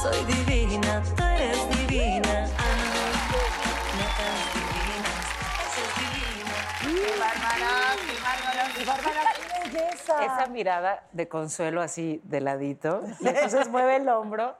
[0.00, 2.46] Soy divina, tú eres divina.
[2.56, 2.72] Ah,
[3.98, 5.24] netas divinas,
[5.66, 6.56] eso es divina.
[6.80, 7.72] ¡Qué bárbara!
[8.06, 8.64] ¡Qué bárbara!
[8.74, 9.30] ¡Qué bárbara!
[9.36, 10.24] ¡Qué belleza!
[10.24, 14.56] Esa mirada de consuelo así de ladito, y entonces mueve el hombro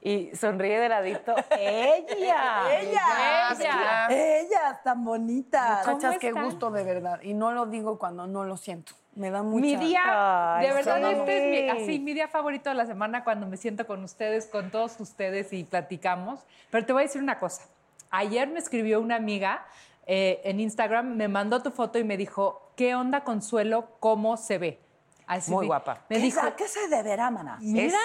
[0.00, 1.36] y sonríe de ladito.
[1.50, 2.64] ¡Ella!
[2.80, 3.52] ¡Ella!
[3.52, 4.06] ¡Ella!
[4.10, 5.86] ¡Ellas tan bonitas!
[5.86, 7.20] Muchachas, qué gusto de verdad.
[7.22, 8.94] Y no lo digo cuando no lo siento.
[9.16, 9.60] Me da mucha...
[9.62, 11.14] Mi día, Ay, de verdad, sí.
[11.18, 14.46] este es mi, así, mi día favorito de la semana cuando me siento con ustedes,
[14.46, 16.40] con todos ustedes y platicamos.
[16.70, 17.62] Pero te voy a decir una cosa.
[18.10, 19.66] Ayer me escribió una amiga
[20.06, 23.88] eh, en Instagram, me mandó tu foto y me dijo, ¿qué onda Consuelo?
[24.00, 24.80] ¿Cómo se ve?
[25.26, 26.04] Así Muy me- guapa.
[26.08, 27.56] Me ¿Qué, dijo, se- ¿Qué se deberá, maná?
[27.60, 27.98] mira,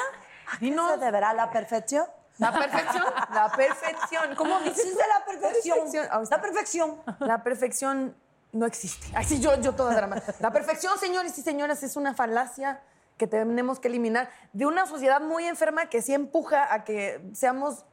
[0.51, 2.05] ¿A qué se deberá la perfección?
[2.39, 4.35] La perfección, la perfección.
[4.35, 4.79] ¿Cómo dices?
[4.85, 5.75] es de la perfección.
[5.77, 6.07] Perfección.
[6.09, 6.37] Ahí está.
[6.37, 6.97] La perfección.
[7.19, 8.15] La perfección
[8.51, 9.07] no existe.
[9.15, 10.21] Así yo, yo toda drama.
[10.39, 12.81] La perfección, señores y señoras, es una falacia
[13.17, 17.85] que tenemos que eliminar de una sociedad muy enferma que sí empuja a que seamos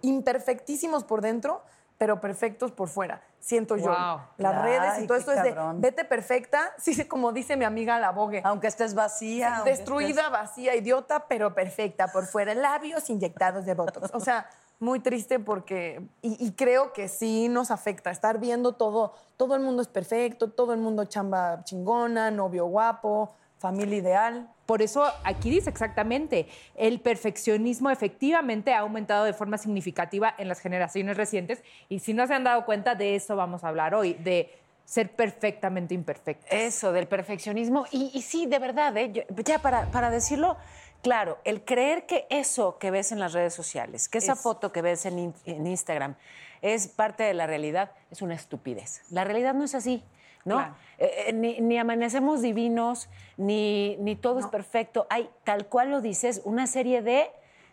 [0.00, 1.62] imperfectísimos por dentro,
[1.98, 3.22] pero perfectos por fuera.
[3.38, 3.90] Siento yo.
[3.90, 4.20] Wow.
[4.38, 7.98] Las Ay, redes y todo esto es de vete perfecta, sí, como dice mi amiga
[7.98, 8.40] la Bogue.
[8.44, 9.62] Aunque estés vacía.
[9.64, 12.54] Destruida, vacía, idiota, pero perfecta por fuera.
[12.54, 14.10] Labios inyectados de botox.
[14.14, 14.48] O sea,
[14.82, 16.02] muy triste porque.
[16.20, 19.14] Y, y creo que sí nos afecta estar viendo todo.
[19.36, 24.48] Todo el mundo es perfecto, todo el mundo chamba chingona, novio guapo, familia ideal.
[24.66, 30.60] Por eso aquí dice exactamente, el perfeccionismo efectivamente ha aumentado de forma significativa en las
[30.60, 34.14] generaciones recientes y si no se han dado cuenta de eso vamos a hablar hoy,
[34.14, 34.50] de
[34.84, 36.50] ser perfectamente imperfectos.
[36.50, 37.86] Eso, del perfeccionismo.
[37.90, 39.12] Y, y sí, de verdad, ¿eh?
[39.12, 40.56] Yo- ya para, para decirlo,
[41.02, 44.72] claro, el creer que eso que ves en las redes sociales, que esa Es- foto
[44.72, 46.14] que ves en, in- en Instagram
[46.62, 49.02] es parte de la realidad, es una estupidez.
[49.10, 50.02] La realidad no es así.
[50.44, 50.56] ¿no?
[50.56, 50.74] Claro.
[50.98, 55.06] Eh, eh, ni, ni amanecemos divinos, ni, ni todo es perfecto.
[55.08, 57.30] Hay, tal cual lo dices, una serie de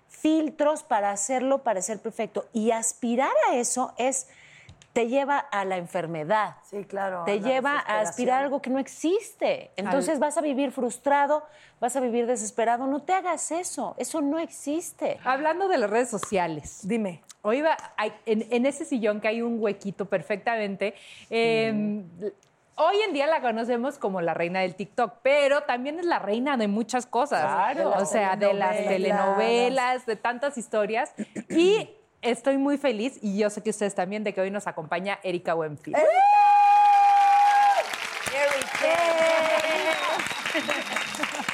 [0.08, 2.48] filtros para hacerlo parecer perfecto.
[2.54, 4.28] Y aspirar a eso es,
[4.94, 7.24] te lleva a la enfermedad Sí, claro.
[7.26, 9.72] te lleva a aspirar a algo que no existe.
[9.76, 11.44] Entonces vas a vivir frustrado,
[11.80, 12.88] vas a vivir desesperado.
[12.88, 15.20] No te hagas eso, eso no existe.
[15.24, 17.22] Hablando de las redes sociales, Dime.
[17.42, 20.94] Hoy va, hay- en, en ese sillón que hay un huequito perfectamente.
[21.30, 22.04] eh,
[22.82, 26.56] Hoy en día la conocemos como la reina del TikTok, pero también es la reina
[26.56, 27.42] de muchas cosas.
[27.42, 27.92] Claro.
[27.98, 31.14] O sea, de las telenovelas, de tantas historias.
[31.50, 31.90] Y
[32.22, 35.54] estoy muy feliz, y yo sé que ustedes también, de que hoy nos acompaña Erika
[35.54, 35.96] Buenfil.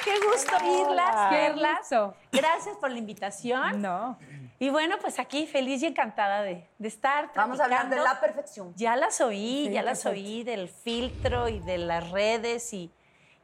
[0.04, 1.90] Qué gusto irlas, verlas.
[2.32, 3.82] Gracias por la invitación.
[3.82, 4.18] No.
[4.58, 7.30] Y bueno, pues aquí feliz y encantada de, de estar.
[7.36, 8.74] Vamos a hablar de la perfección.
[8.76, 10.26] Ya las oí, ya las perfecto.
[10.26, 12.90] oí del filtro y de las redes y,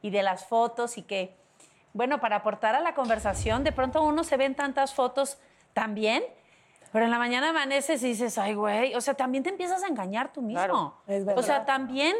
[0.00, 1.36] y de las fotos y que,
[1.92, 5.38] bueno, para aportar a la conversación, de pronto uno se ven tantas fotos
[5.74, 6.24] también,
[6.92, 9.86] pero en la mañana amaneces y dices, ay, güey, o sea, también te empiezas a
[9.88, 10.58] engañar tú mismo.
[10.60, 11.66] Claro, es O sea, verdad.
[11.66, 12.16] también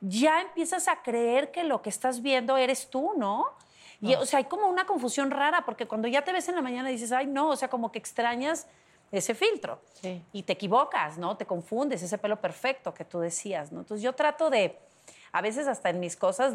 [0.00, 3.46] ya empiezas a creer que lo que estás viendo eres tú, ¿no?
[4.02, 6.62] Y, o sea, hay como una confusión rara, porque cuando ya te ves en la
[6.62, 8.66] mañana dices, ay, no, o sea, como que extrañas
[9.12, 9.80] ese filtro.
[10.00, 10.24] Sí.
[10.32, 11.36] Y te equivocas, ¿no?
[11.36, 13.80] Te confundes, ese pelo perfecto que tú decías, ¿no?
[13.80, 14.78] Entonces yo trato de,
[15.32, 16.54] a veces hasta en mis cosas,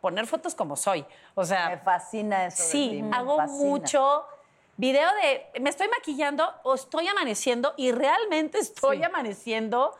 [0.00, 1.04] poner fotos como soy.
[1.36, 2.64] O sea, Me fascina eso.
[2.64, 3.64] de ti, Sí, me hago fascina.
[3.64, 4.24] mucho
[4.76, 9.04] video de me estoy maquillando o estoy amaneciendo y realmente estoy Sí.
[9.04, 9.94] amaneciendo.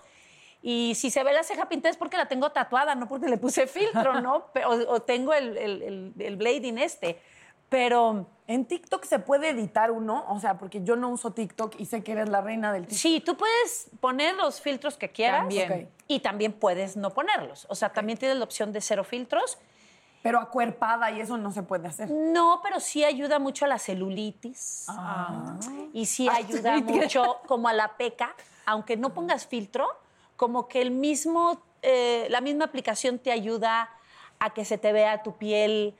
[0.62, 3.36] Y si se ve la ceja pintada es porque la tengo tatuada, no porque le
[3.38, 4.46] puse filtro, ¿no?
[4.66, 7.20] O, o tengo el, el, el, el blading este.
[7.68, 11.86] Pero En TikTok se puede editar uno, o sea, porque yo no uso TikTok y
[11.86, 12.98] sé que eres la reina del TikTok.
[12.98, 15.90] sí, tú puedes poner los filtros que quieras También.
[16.06, 17.66] Y también puedes no ponerlos.
[17.68, 19.58] O sea, también tienes la opción de cero filtros.
[20.26, 22.10] Pero acuerpada y eso no se puede hacer.
[22.10, 24.86] No, pero sí ayuda mucho a la celulitis.
[24.88, 25.56] Ah.
[25.92, 28.34] Y sí ayuda mucho como a la peca,
[28.64, 29.86] aunque no pongas filtro,
[30.36, 33.88] como que el mismo, eh, la misma aplicación te ayuda
[34.40, 35.94] a que se te vea tu piel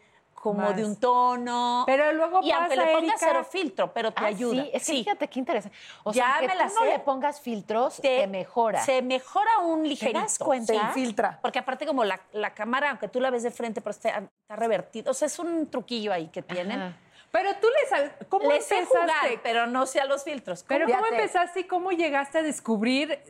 [0.46, 0.76] como Más.
[0.76, 1.82] de un tono.
[1.86, 4.62] Pero luego y aunque pasa, le pongas Erika- cero filtro, pero te Ah, ayuda.
[4.62, 5.76] Sí, es que fíjate qué interesante.
[6.04, 6.86] O sea, Ya aunque la tú no sé.
[6.86, 8.80] le pongas filtros, te, mejora.
[8.84, 10.20] Se mejora un ligerito.
[10.20, 10.72] das cuenta?
[10.72, 11.38] Se infiltra.
[11.42, 14.54] Porque aparte como la, la cámara, aunque tú la ves de frente, pero está, está
[14.56, 15.10] revertido.
[15.10, 16.80] O sea, es un truquillo ahí que tienen.
[16.80, 16.96] Ajá.
[17.32, 18.84] Pero tú le sabes, ¿cómo empezaste?
[18.86, 19.08] jugar,
[19.42, 20.62] pero no sé a los filtros.
[20.62, 20.68] ¿Cómo?
[20.68, 23.20] Pero ¿cómo empezaste y cómo llegaste a descubrir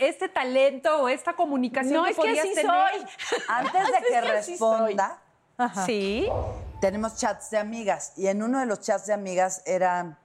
[0.00, 2.72] este talento o esta comunicación No, que es que podías así tener?
[2.72, 3.38] soy.
[3.48, 4.58] Antes de Es que así
[5.86, 6.28] Sí.
[6.80, 10.18] tenemos chats de amigas y en uno de los chats de amigas era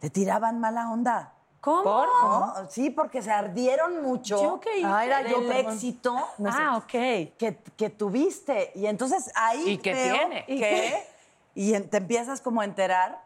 [0.00, 1.30] le tiraban mala onda.
[1.60, 1.82] ¿Cómo?
[2.04, 2.54] ¿no?
[2.70, 4.86] Sí, porque se ardieron mucho ¿Yo qué hice?
[4.86, 5.72] Ah, era yo, perdón.
[5.72, 6.14] éxito
[6.44, 6.86] Ah, ok.
[6.90, 8.70] que, que tuviste.
[8.74, 10.44] Y entonces ahí ¿Y qué tiene?
[10.44, 11.06] que-
[11.54, 13.23] y en- te empiezas como a enterar.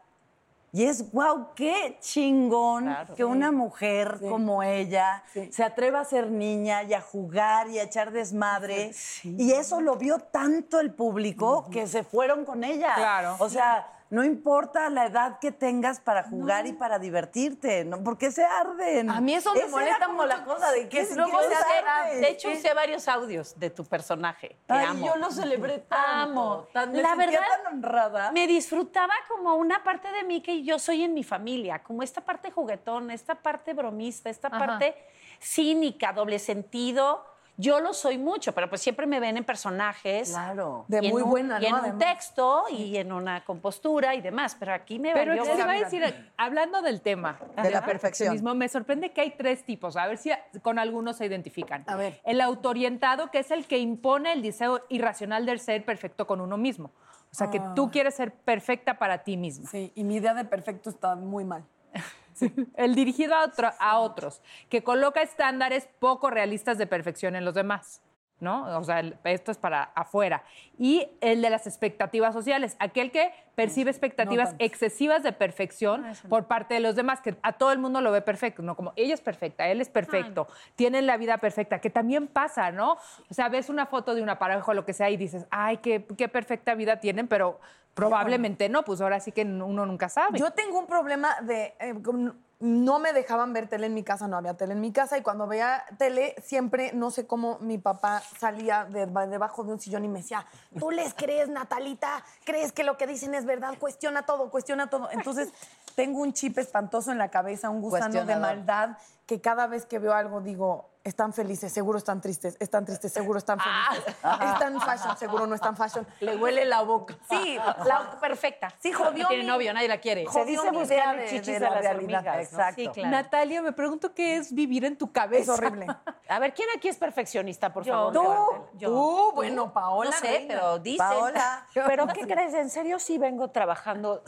[0.73, 3.15] Y es, wow, qué chingón Claro.
[3.15, 7.85] que una mujer como ella se atreva a ser niña y a jugar y a
[7.85, 8.93] echar desmadre.
[9.25, 12.95] Y eso lo vio tanto el público que se fueron con ella.
[12.97, 13.37] Claro.
[13.39, 18.03] O sea, no importa la edad que tengas para jugar y para divertirte, ¿no?
[18.03, 19.11] Porque se arden.
[19.11, 22.17] A mí eso me molesta como la cosa de que luego se.
[22.19, 24.57] De hecho, usé varios audios de tu personaje.
[24.67, 25.07] Te Ay, amo.
[25.07, 26.41] yo lo celebré tanto.
[26.41, 26.69] Amo.
[26.73, 28.33] Tan, me La verdad, tan honrada.
[28.33, 32.23] Me disfrutaba como una parte de mí que yo soy en mi familia, como esta
[32.23, 34.97] parte juguetón, esta parte bromista, esta parte
[35.39, 37.25] cínica, doble sentido.
[37.61, 40.31] Yo lo soy mucho, pero pues siempre me ven en personajes.
[40.31, 40.85] Claro.
[40.87, 41.79] De en muy un- buena, Y en ¿no?
[41.79, 41.99] un Además.
[41.99, 44.57] texto y en una compostura y demás.
[44.59, 46.05] Pero aquí me Pero te voy a decir,
[46.37, 48.39] hablando del tema De la perfección.
[48.57, 49.97] me sorprende que hay tres tipos.
[49.97, 50.31] A ver si
[50.63, 51.83] con algunos se identifican.
[51.89, 52.21] A ver.
[52.25, 56.57] El autorientado, que es el que impone el deseo irracional del ser perfecto con uno
[56.57, 56.93] mismo.
[57.33, 59.69] O sea, que tú quieres ser perfecta para ti misma.
[59.69, 61.65] Sí, y mi idea de perfecto está muy mal.
[62.75, 67.55] El dirigido a, otro- a otros, que coloca estándares poco realistas de perfección en los
[67.55, 68.01] demás.
[68.41, 68.79] ¿No?
[68.79, 70.45] O sea, el- esto es para afuera.
[70.79, 76.75] Y el de las expectativas sociales, aquel que percibe expectativas excesivas de perfección por parte
[76.75, 78.77] de los demás, que a todo el mundo lo ve perfecto, ¿no?
[78.77, 80.47] Como ella es perfecta, él es perfecto,
[80.77, 82.93] tienen la vida perfecta, que también pasa, ¿no?
[83.29, 85.79] O sea, ves una foto de una pareja o lo que sea y dices, ay,
[85.79, 87.59] qué, qué perfecta vida tienen, pero
[87.95, 90.39] probablemente no, pues ahora sí que uno nunca sabe.
[90.39, 91.75] Yo tengo un problema de...
[91.81, 94.91] eh, con- no me dejaban ver tele en mi casa, no había tele en mi
[94.93, 99.73] casa y cuando veía tele siempre, no sé cómo mi papá salía de- debajo de
[99.73, 100.45] un sillón y me decía,
[100.79, 102.25] ¿tú les crees, Natalita?
[102.45, 103.75] ¿Crees que lo que dicen es verdad?
[103.79, 105.09] Cuestiona todo, cuestiona todo.
[105.13, 105.53] Entonces
[105.95, 109.99] tengo un chip espantoso en la cabeza, un gusano de maldad que cada vez que
[110.01, 115.17] veo algo digo, están felices, seguro están tristes, están tristes, seguro están felices, están fashion,
[115.17, 116.07] seguro no están fashion.
[116.21, 117.17] Le huele la boca.
[117.29, 118.73] Sí, La perfecta.
[118.81, 120.27] Sí, jodió No tiene mi- novio, nadie la quiere.
[120.31, 122.41] Se dice de, chichis de de la las realidad.
[122.41, 122.81] Exacto.
[122.83, 123.11] Sí, claro.
[123.11, 125.43] Natalia, me pregunto qué es vivir en tu cabeza.
[125.55, 125.87] Es horrible.
[126.29, 127.93] A ver, ¿quién aquí es perfeccionista, por Yo.
[127.93, 128.13] favor?
[128.13, 128.79] Tú.
[128.79, 128.89] Yo.
[128.91, 130.11] Tú, bueno, Paola.
[130.11, 130.55] No sé, reina.
[130.55, 130.99] pero dicen.
[131.07, 131.67] Paola.
[131.75, 132.55] Pero ¿qué crees?
[132.55, 134.23] En serio sí vengo trabajando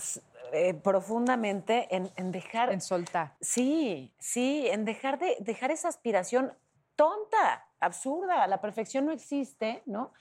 [0.52, 2.72] eh, profundamente en, en dejar...
[2.72, 3.34] En soltar.
[3.40, 6.52] Sí, sí, en dejar de dejar esa aspiración
[7.00, 8.46] tonta, absurda.
[8.46, 10.12] La perfección no existe, ¿no?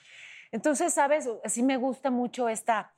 [0.50, 2.94] Entonces, sabes, sí me gusta mucho esta,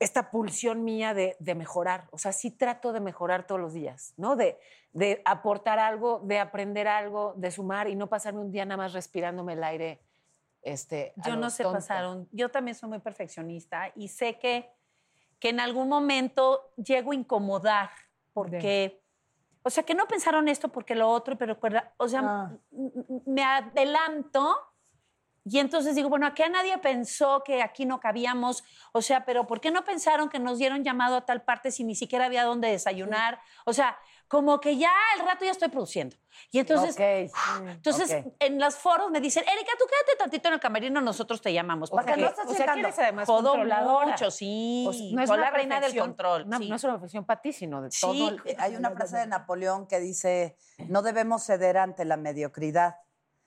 [0.00, 2.08] esta pulsión mía de, de mejorar.
[2.10, 4.34] O sea, sí trato de mejorar todos los días, ¿no?
[4.34, 4.58] De,
[4.92, 8.92] de aportar algo, de aprender algo, de sumar y no pasarme un día nada más
[8.92, 10.00] respirándome el aire.
[10.62, 11.78] Este, Yo no sé tonto.
[11.78, 12.28] pasar un...
[12.32, 14.68] Yo también soy muy perfeccionista y sé que,
[15.38, 17.90] que en algún momento llego a incomodar
[18.32, 19.00] porque...
[19.66, 22.52] O sea, que no pensaron esto porque lo otro, pero recuerda, o sea, Ah.
[23.26, 24.56] me adelanto
[25.44, 29.48] y entonces digo, bueno, aquí a nadie pensó que aquí no cabíamos, o sea, pero
[29.48, 32.44] ¿por qué no pensaron que nos dieron llamado a tal parte si ni siquiera había
[32.44, 33.40] dónde desayunar?
[33.64, 36.16] O sea, como que ya al rato ya estoy produciendo.
[36.50, 37.68] Y entonces, Ok.
[37.70, 38.34] entonces ok.
[38.40, 41.90] en los foros me dicen, Erika, tú quédate tantito en el camerino, nosotros te llamamos.
[41.90, 44.06] Porque no estás o sea, que eres además Jodo controladora.
[44.08, 44.84] mucho, sí.
[44.88, 46.48] O sea, no es la reina del control.
[46.48, 46.68] No, sí.
[46.68, 48.28] no es una perfección para ti, sino de Sí, todo.
[48.44, 50.56] el- Hay una frase de Napoleón que dice,
[50.88, 52.96] no debemos ceder ante la mediocridad.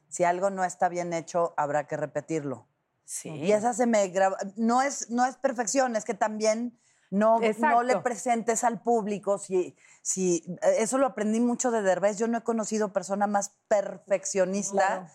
[0.07, 2.67] Si algo no está bien hecho, habrá que repetirlo.
[3.05, 3.29] Sí.
[3.29, 4.37] Y esa se me graba.
[4.55, 6.79] No es, no es perfección, es que también
[7.11, 7.75] no, Exacto.
[7.77, 9.37] no le presentes al público.
[9.37, 10.43] Si, si,
[10.77, 12.17] eso lo aprendí mucho de Derbez.
[12.17, 15.09] Yo no he conocido persona más perfeccionista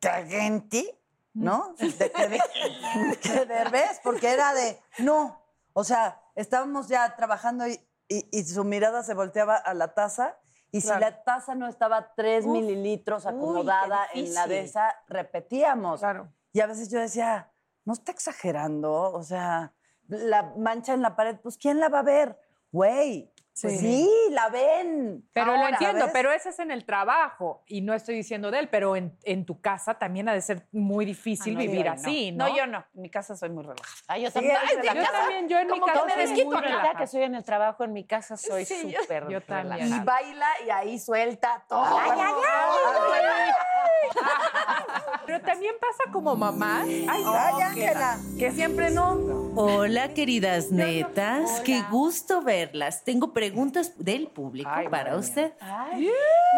[0.00, 1.00] que gente,
[1.32, 1.74] ¿no?
[1.78, 5.40] De, de- que Derbez, porque era de, no.
[5.72, 10.38] O sea, estábamos ya trabajando y, y- y su mirada se volteaba a la taza.
[10.70, 11.00] Y si Claro.
[11.00, 12.52] la taza no estaba tres Uf.
[12.52, 16.00] mililitros Uy, acomodada en la de esa, repetíamos.
[16.00, 16.32] Claro.
[16.52, 17.52] Y a veces yo decía,
[17.84, 18.92] no está exagerando.
[18.92, 19.72] O sea,
[20.08, 22.38] la mancha en la pared, pues ¿quién la va a ver?
[22.72, 23.30] Güey.
[23.62, 25.24] Pues sí, la ven.
[25.32, 26.12] Pero lo entiendo, ¿sabes?
[26.12, 29.46] pero ese es en el trabajo y no estoy diciendo de él, pero en, en
[29.46, 32.48] tu casa también ha de ser muy difícil Ah, no, vivir yo así, ¿no?
[32.48, 32.84] No, yo no.
[32.96, 33.88] En mi casa soy muy relajada.
[34.08, 34.56] Ah, yo Sí, también.
[34.82, 35.12] Yo casa.
[35.12, 36.98] también, yo en mi casa me soy desquito relajada.
[36.98, 39.86] que soy en el trabajo, en mi casa soy Sí, yo- súper yo también.
[39.86, 40.04] Y relajada.
[40.04, 41.84] baila y ahí suelta todo.
[41.96, 43.50] Ay, ay,
[45.26, 46.82] Pero también pasa como mamá.
[46.82, 48.18] Ay, Ay, Ángela.
[48.38, 49.14] Que siempre no.
[49.56, 51.60] Hola, queridas netas.
[51.60, 53.04] Qué gusto verlas.
[53.04, 55.52] Tengo preguntas del público Ay, para madre usted.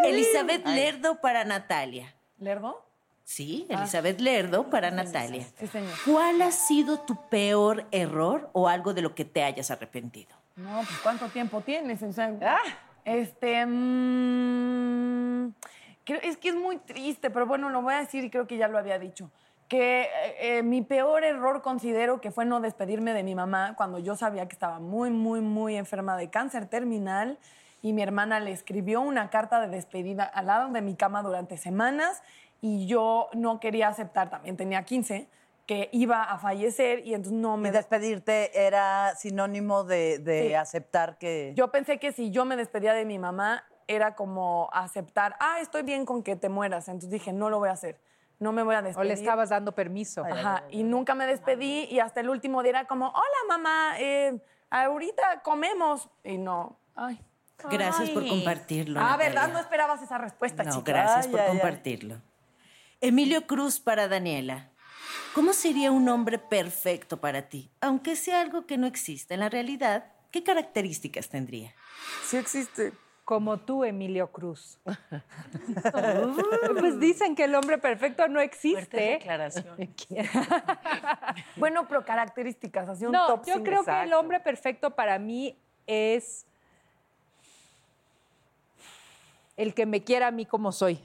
[0.03, 2.13] Elizabeth Lerdo para Natalia.
[2.39, 2.83] ¿Lerdo?
[3.23, 5.45] Sí, Elizabeth Lerdo para Natalia.
[5.59, 5.93] Sí, señor.
[6.05, 10.35] ¿Cuál ha sido tu peor error o algo de lo que te hayas arrepentido?
[10.55, 12.01] No, pues ¿cuánto tiempo tienes?
[12.03, 12.57] O sea, Ah.
[13.03, 13.65] Este.
[13.65, 15.53] mm,
[16.15, 18.67] es que es muy triste, pero bueno, lo voy a decir y creo que ya
[18.67, 19.29] lo había dicho.
[19.67, 20.07] Que eh,
[20.59, 24.47] eh, mi peor error considero que fue no despedirme de mi mamá cuando yo sabía
[24.47, 27.37] que estaba muy, muy, muy enferma de cáncer terminal
[27.81, 31.57] y mi hermana le escribió una carta de despedida al lado de mi cama durante
[31.57, 32.23] semanas
[32.61, 35.27] y yo no quería aceptar, también tenía 15,
[35.67, 40.53] que iba a fallecer y entonces no me Y despedirte era sinónimo de, de Sí.
[40.53, 41.51] aceptar que.
[41.57, 45.83] Yo pensé que si yo me despedía de mi mamá era como aceptar, ah, estoy
[45.83, 46.87] bien con que te mueras.
[46.87, 47.99] Entonces dije, no lo voy a hacer,
[48.39, 49.07] no me voy a O despedir.
[49.07, 50.23] le estabas dando permiso.
[50.25, 54.39] Ajá, y nunca me despedí y hasta el último día era como, hola mamá, eh,
[54.69, 56.09] ahorita comemos.
[56.23, 57.19] Y no, ay.
[57.71, 58.99] Gracias por compartirlo.
[58.99, 59.27] Ah, Natalia.
[59.29, 59.47] ¿verdad?
[59.53, 60.91] No esperabas esa respuesta, No, chica.
[60.91, 61.51] gracias Ay, por ay, ay.
[61.53, 62.21] compartirlo.
[63.01, 64.69] Emilio Cruz para Daniela.
[65.33, 67.71] ¿Cómo sería un hombre perfecto para ti?
[67.81, 71.73] Aunque sea algo que no existe en la realidad, ¿qué características tendría?
[72.25, 72.93] Sí existe.
[73.27, 74.79] Como tú, Emilio Cruz.
[76.79, 79.19] pues dicen que el hombre perfecto no existe.
[79.19, 79.75] declaración.
[81.57, 85.57] Bueno, pero características, así un No, top yo creo que el hombre perfecto para mí
[85.87, 86.45] es
[89.57, 91.03] el que me quiera a mí como soy.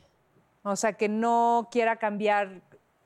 [0.62, 2.60] O sea, que no quiera cambiar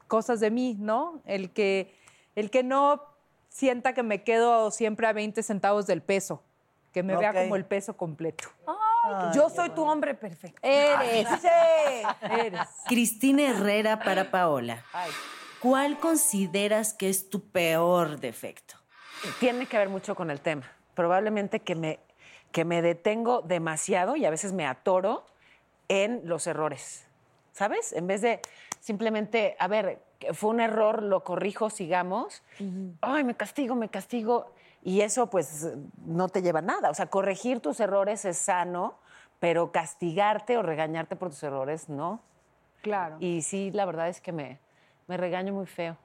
[0.09, 1.23] cosas de mí, ¿no?
[1.25, 1.95] El que,
[2.35, 3.03] el que no
[3.49, 6.43] sienta que me quedo siempre a 20 centavos del peso,
[6.93, 8.49] que me vea como el peso completo.
[9.35, 10.59] Yo soy tu hombre perfecto.
[10.63, 11.49] Eres, Sí.
[12.23, 12.61] eres.
[12.87, 14.83] Cristina Herrera para Paola.
[15.61, 18.75] ¿Cuál consideras que es tu peor defecto?
[19.41, 20.71] Tiene que ver mucho con el tema.
[20.95, 21.99] Probablemente que me,
[22.53, 25.27] que me detengo demasiado y a veces me atoro
[25.89, 27.07] en los errores.
[27.53, 27.93] ¿Sabes?
[27.93, 28.41] En vez de
[28.81, 30.03] simplemente, a ver,
[30.35, 32.43] fue un error, lo corrijo, sigamos.
[33.01, 34.53] Ay, me castigo, me castigo.
[34.87, 35.69] Y eso, pues,
[36.05, 36.91] no te lleva a nada.
[36.91, 38.95] O sea, corregir tus errores es sano,
[39.41, 42.21] pero castigarte o regañarte por tus errores, no.
[42.83, 43.17] Claro.
[43.19, 44.61] Y sí, la verdad es que me,
[45.09, 45.97] me regaño muy feo.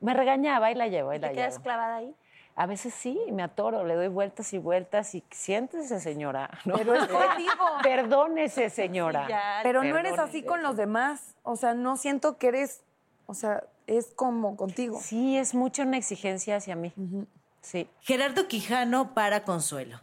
[0.00, 1.62] Me regañaba y la llevo, y la ¿Te quedas llevo.
[1.62, 2.12] clavada ahí?
[2.56, 6.50] A veces sí, me atoro, le doy vueltas y vueltas y siéntese, señora.
[6.64, 6.74] ¿no?
[6.74, 7.64] Pero es contigo.
[7.84, 9.28] Perdónese, señora.
[9.28, 11.36] Ya, Pero no eres así con los demás.
[11.44, 12.82] O sea, no siento que eres,
[13.26, 14.98] o sea, es como contigo.
[15.00, 16.92] Sí, es mucho una exigencia hacia mí.
[17.66, 17.88] Sí.
[18.00, 19.98] Gerardo Quijano para Consuelo.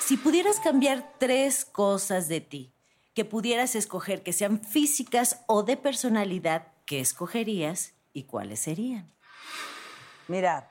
[0.00, 2.74] Si pudieras cambiar tres cosas de ti,
[3.14, 9.10] que pudieras escoger que sean físicas o de personalidad, ¿qué escogerías y cuáles serían?
[10.28, 10.70] Mira,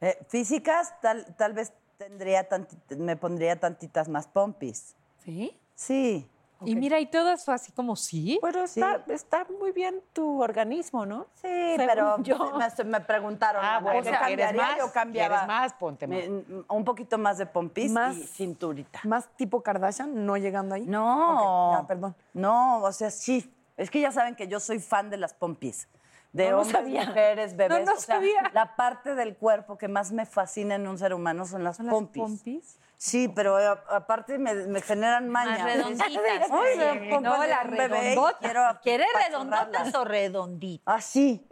[0.00, 4.94] eh, físicas, tal, tal vez tendría tanti- me pondría tantitas más pompis.
[5.24, 5.58] ¿Sí?
[5.74, 6.24] Sí.
[6.64, 8.38] Y mira, y todo eso así como sí.
[8.42, 8.80] Pero Sí.
[8.80, 11.26] está, está muy bien tu organismo, ¿no?
[11.34, 12.52] Sí, Según pero yo.
[12.58, 13.62] me, me preguntaron.
[13.64, 14.62] Ah, bueno, ¿qué ¿quieres cambiaría?
[14.62, 14.78] más?
[14.78, 15.34] Yo cambiaba.
[15.40, 15.72] ¿Quieres más?
[15.74, 16.18] Ponte más.
[16.28, 19.00] me- un poquito más de pompis Más- y cinturita.
[19.04, 20.86] Más tipo Kardashian, no llegando ahí.
[20.86, 21.72] No.
[21.80, 22.14] Ya, perdón.
[22.34, 23.52] No, o sea, sí.
[23.76, 25.88] Es que ya saben que yo soy fan de las pompis.
[26.32, 27.04] De No, no hombres, sabía.
[27.06, 27.84] mujeres, bebés.
[27.84, 28.50] no o sea, sabía.
[28.54, 31.86] La parte del cuerpo que más me fascina en un ser humano son las, ¿Son
[31.86, 32.78] las pompis.
[33.04, 35.64] Sí, pero eh, aparte me, me generan maña.
[35.64, 36.06] redonditas.
[36.52, 38.38] Ay, la pompa No, de la redondota.
[38.38, 40.94] quiero ¿Quieres redondotas o redonditas?
[40.94, 41.44] Así.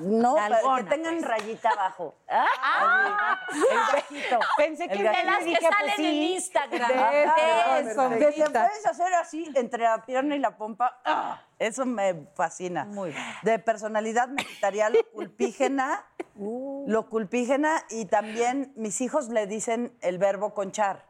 [0.00, 2.14] No, pero que tengan rayita abajo.
[2.28, 4.38] Ah, El gajito.
[4.56, 6.32] Pensé que de las que pues, salen en sí.
[6.32, 6.90] Instagram.
[6.90, 10.98] Eso, que te puedes hacer así entre la pierna y la pompa.
[11.04, 11.42] ¡ah!
[11.58, 12.84] Eso me fascina.
[12.84, 13.22] Muy bien.
[13.42, 20.18] De personalidad me quitaría lo culpígena, lo culpígena y también mis hijos le dicen el
[20.18, 21.04] verbo conchar.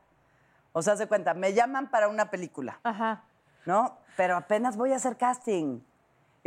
[0.73, 3.25] O sea, se cuenta, me llaman para una película, Ajá.
[3.65, 3.99] ¿no?
[4.17, 5.81] Pero apenas voy a hacer casting.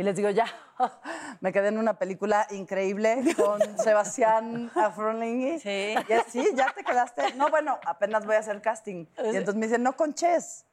[0.00, 0.46] Y les digo, ya,
[1.40, 5.58] me quedé en una película increíble con Sebastián Afronlingui.
[5.60, 5.94] Sí.
[6.08, 7.34] Y es, sí, ya te quedaste.
[7.34, 9.04] No, bueno, apenas voy a hacer casting.
[9.18, 10.64] Y entonces me dicen, no conches.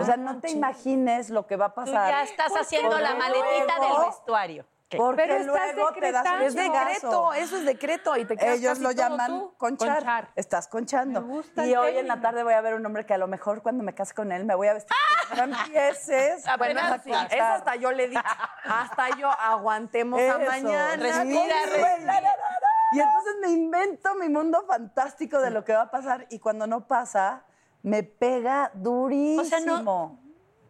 [0.00, 2.08] o sea, no te imagines lo que va a Tú pasar.
[2.08, 4.64] ya estás haciendo la luego- maletita del vestuario.
[4.96, 8.16] Porque Pero estás luego te das un Es decreto, eso es decreto.
[8.16, 9.54] Y te Ellos casi lo todo llaman tú.
[9.58, 9.96] conchar.
[9.96, 10.28] Conchar.
[10.34, 11.20] Estás conchando.
[11.20, 13.26] Me gusta y hoy en la tarde voy a ver un hombre que a lo
[13.26, 14.96] mejor cuando me case con él me voy a vestir.
[15.36, 16.44] No empieces.
[16.56, 18.22] Bueno, sí, eso hasta yo le dicho.
[18.64, 20.96] Hasta yo aguantemos a mañana.
[20.96, 22.22] respira, respira.
[22.92, 26.66] Y entonces me invento mi mundo fantástico de lo que va a pasar y cuando
[26.66, 27.44] no pasa,
[27.82, 29.42] me pega durísimo.
[29.42, 30.18] O sea, no-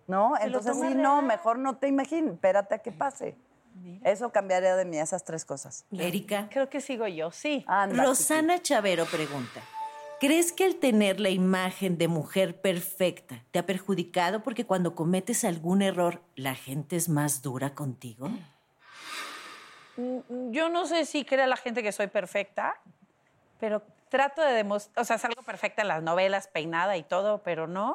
[0.09, 0.35] ¿No?
[0.41, 3.37] Entonces sí, no, mejor no te imagines, espérate a que pase.
[4.05, 5.85] Eso cambiaría de mí, esas tres cosas.
[5.93, 6.49] Erika.
[6.51, 7.65] Creo que sigo yo, sí.
[7.67, 9.61] Anda, Rosana Chavero pregunta,
[10.21, 15.45] ¿crees que el tener la imagen de mujer perfecta te ha perjudicado porque cuando cometes
[15.45, 18.31] algún error la gente es más dura contigo?
[19.97, 22.81] Mm, Yo no sé si cree la gente que soy perfecta,
[23.59, 27.67] pero trato de demostrar, o sea, salgo perfecta en las novelas, peinada y todo, pero
[27.67, 27.95] no.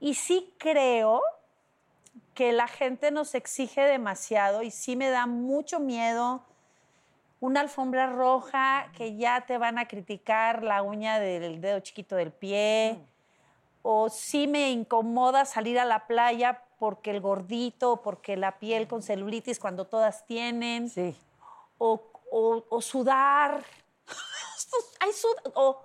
[0.00, 1.22] Y sí creo
[2.34, 6.42] que la gente nos exige demasiado y sí me da mucho miedo
[7.40, 12.32] una alfombra roja que ya te van a criticar la uña del dedo chiquito del
[12.32, 12.98] pie.
[13.82, 19.02] O sí me incomoda salir a la playa porque el gordito, porque la piel con
[19.02, 20.90] celulitis cuando todas tienen.
[20.90, 21.14] Sí.
[21.78, 23.62] O, o- o sudar.
[25.00, 25.80] Hay sud- o,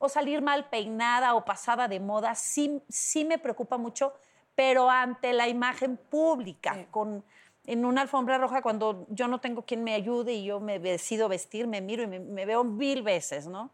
[0.00, 2.34] o salir mal peinada o pasada de moda.
[2.34, 4.14] Sí, sí me preocupa mucho,
[4.54, 7.22] pero ante la imagen pública, con,
[7.66, 11.28] en una alfombra roja, cuando yo no tengo quien me ayude y yo me decido
[11.28, 13.70] vestir, me miro y me, me veo mil veces, ¿no?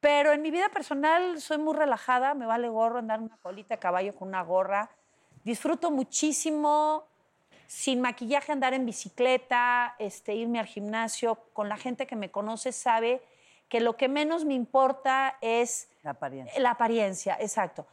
[0.00, 3.76] Pero en mi vida personal soy muy relajada, me vale gorro andar en una colita
[3.76, 4.90] de caballo con una gorra.
[5.44, 7.04] Disfruto muchísimo
[7.68, 11.36] sin maquillaje andar en bicicleta, este, irme al gimnasio.
[11.52, 13.22] Con la gente que me conoce sabe
[13.72, 16.60] que lo que menos me importa es La apariencia.
[16.60, 17.86] la apariencia, exacto.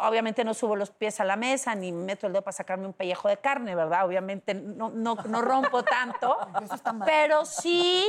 [0.00, 2.94] Obviamente no subo los pies a la mesa ni meto el dedo para sacarme un
[2.94, 4.06] pellejo de carne, ¿verdad?
[4.06, 6.34] Obviamente no, no, no rompo tanto.
[7.04, 8.06] pero sí,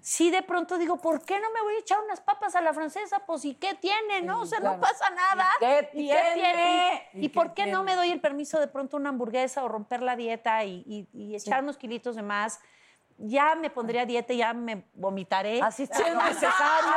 [0.00, 2.72] sí de pronto digo, ¿por qué no me voy a echar unas papas a la
[2.72, 3.18] francesa?
[3.26, 4.22] Pues ¿y qué tiene?
[4.22, 4.40] ¿No?
[4.40, 5.46] O sea, no pasa nada.
[5.60, 7.08] ¿Y qué ¿Y tiene?
[7.12, 10.16] ¿Y, por qué no me doy el permiso de pronto una hamburguesa o romper la
[10.16, 12.60] dieta y, y- y echar unos kilitos de más?
[13.18, 15.60] Ya me pondré a dieta y ya me vomitaré.
[15.62, 16.92] Así si es necesario.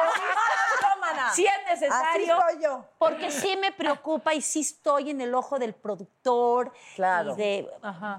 [1.33, 2.37] Si es necesario.
[2.39, 2.85] Así soy yo.
[2.97, 6.71] Porque sí me preocupa y sí estoy en el ojo del productor.
[6.95, 7.33] Claro.
[7.33, 7.69] y de-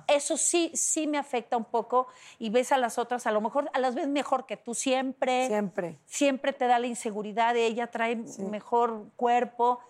[0.08, 2.06] eso sí, sí me afecta un poco.
[2.38, 5.46] Y ves a las otras, a lo mejor a las ves mejor que tú siempre.
[5.48, 5.98] Siempre.
[6.06, 9.80] Siempre te da la inseguridad de ella, trae mejor cuerpo.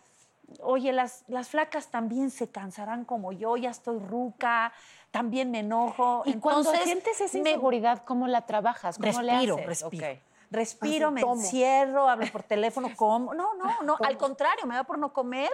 [0.60, 4.72] Oye, las, las flacas también se cansarán como yo, ya estoy ruca,
[5.10, 6.22] también me enojo.
[6.26, 8.98] Y cuando Entonces, sientes esa me- inseguridad, ¿cómo la trabajas?
[8.98, 9.66] ¿Cómo le Respiro, haces?
[9.66, 10.06] respiro.
[10.12, 10.18] Ok.
[10.50, 11.34] Respiro, Así me tomo.
[11.34, 13.34] encierro, hablo por teléfono, como.
[13.34, 13.96] No, no, no.
[14.04, 15.50] Al contrario, me da por no comer.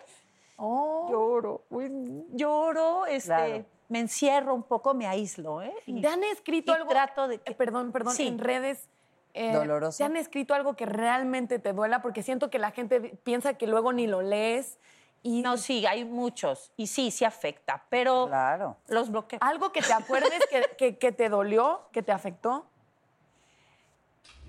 [0.57, 1.09] Oh.
[1.11, 1.63] Lloro.
[1.71, 1.91] uy,
[2.33, 3.65] Lloro, este, Claro.
[3.89, 5.73] me encierro un poco, me aíslo, ¿eh?
[5.87, 6.89] Y- ¿Te han escrito y algo?
[6.91, 8.27] trato de eh, perdón, perdón, Sí.
[8.29, 8.89] en redes.
[9.35, 9.97] eh, Doloroso.
[9.97, 12.03] ¿Te han escrito algo que realmente te duela?
[12.03, 14.79] Porque siento que la gente piensa que luego ni lo lees.
[15.25, 16.73] Y No, sí, hay muchos.
[16.77, 18.77] Y sí, sí afecta, pero Claro.
[18.89, 19.39] los bloqueo.
[19.43, 22.67] algo que te acuerdes que, que- que te dolió, que te afectó.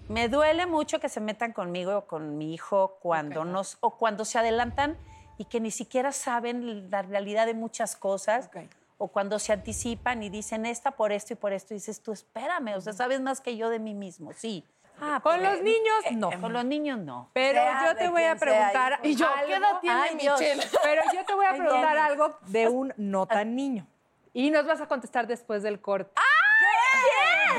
[0.09, 4.25] Me duele mucho que se metan conmigo o con mi hijo cuando nos o cuando
[4.25, 4.97] se adelantan
[5.37, 8.49] y que ni siquiera saben la realidad de muchas cosas.
[8.97, 12.11] O cuando se anticipan y dicen esta por esto y por esto, y dices tú,
[12.13, 14.63] espérame, o sea, sabes más que yo de mí mismo, sí.
[15.01, 16.29] Ah, Con los niños, eh, no.
[16.39, 17.29] Con los niños no.
[17.33, 19.47] Pero Sea yo te voy a sea, preguntar Y yo, algo.
[19.47, 20.39] ¿qué edad tiene Ay, Dios.
[20.39, 20.63] Michelle?
[20.83, 22.05] Pero yo te voy a Ay, preguntar Dios.
[22.05, 23.87] algo de un no tan niño.
[24.33, 26.11] Y nos vas a contestar después del corte.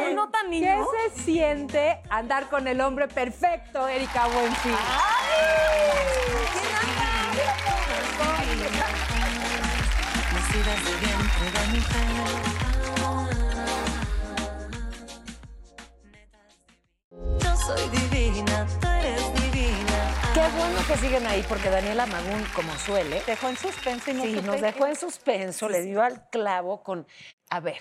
[0.09, 0.87] ¿Un no tan ¿Qué niño?
[1.13, 4.75] se siente andar con el hombre perfecto, Erika Buenfil?
[10.33, 12.54] nacidas de
[17.67, 20.15] soy divina, tú eres divina.
[20.35, 24.23] Qué bueno que siguen ahí, porque Daniela Magún, como suele, Dejó en suspenso y no
[24.25, 27.07] sí, nos dejó en suspenso, le dio al clavo con.
[27.51, 27.79] A ver,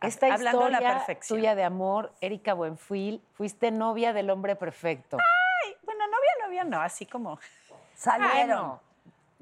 [0.00, 1.38] esta Hablando de la historia perfección.
[1.38, 5.18] tuya de amor, Erika Buenfil, fuiste novia del hombre perfecto.
[5.64, 7.38] Ay, bueno, novia, novia no, así como,
[7.94, 8.78] Salieron.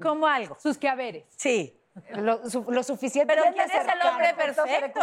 [0.01, 0.57] Como algo.
[0.59, 1.25] Sus que haberes.
[1.35, 1.75] Sí.
[2.11, 3.33] lo, su- lo suficiente.
[3.33, 5.01] Pero ¿quién es el hombre perfecto?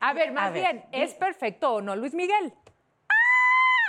[0.00, 0.62] A ver, más A ver.
[0.62, 2.54] bien, ¿es perfecto o no Luis Miguel?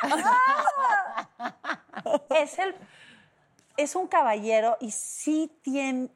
[2.30, 2.76] Es el
[3.78, 6.10] es un caballero y sí tiene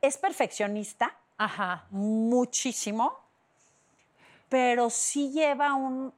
[0.00, 1.86] es perfeccionista Ajá.
[1.90, 3.16] muchísimo,
[4.48, 6.12] pero sí lleva un-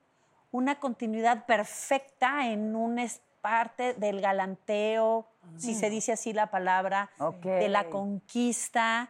[0.52, 7.08] una continuidad perfecta en un es- parte del galanteo, si se dice así la palabra,
[7.18, 7.40] Ok.
[7.42, 9.08] de la conquista.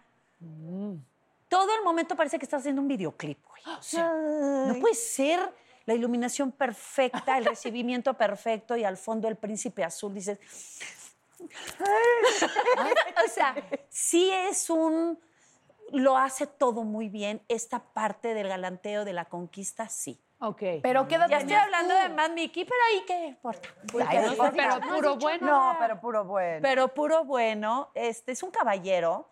[1.49, 3.45] Todo el momento parece que estás haciendo un videoclip.
[3.45, 3.63] güey.
[3.77, 5.41] O sea, no puede ser
[5.91, 10.15] la iluminación perfecta, el recibimiento perfecto y al fondo el príncipe azul.
[10.15, 10.39] Dices,
[11.41, 13.57] o sea,
[13.89, 15.19] sí es un.
[15.91, 17.43] Lo hace todo muy bien.
[17.49, 20.21] Esta parte del galanteo, de la conquista, sí.
[20.39, 20.63] Ok.
[20.81, 22.01] Pero qué edad Ya estoy hablando tú?
[22.01, 23.69] de Mad Mickey, pero ahí qué importa.
[24.07, 25.47] Ay, no sé, pero puro bueno.
[25.47, 26.61] No, pero puro bueno.
[26.63, 29.29] Pero puro bueno, este es un caballero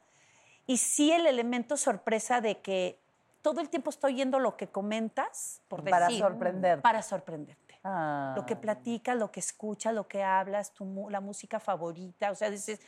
[0.67, 2.99] y sí el elemento sorpresa de que
[3.43, 6.83] todo el tiempo estoy oyendo lo que comentas, por decir, Para sorprenderte.
[6.83, 7.79] Para sorprenderte.
[7.85, 8.35] Ah.
[8.37, 12.51] Lo que platicas, lo que escuchas, lo que hablas, tu, la música favorita, o sea,
[12.51, 12.81] dices,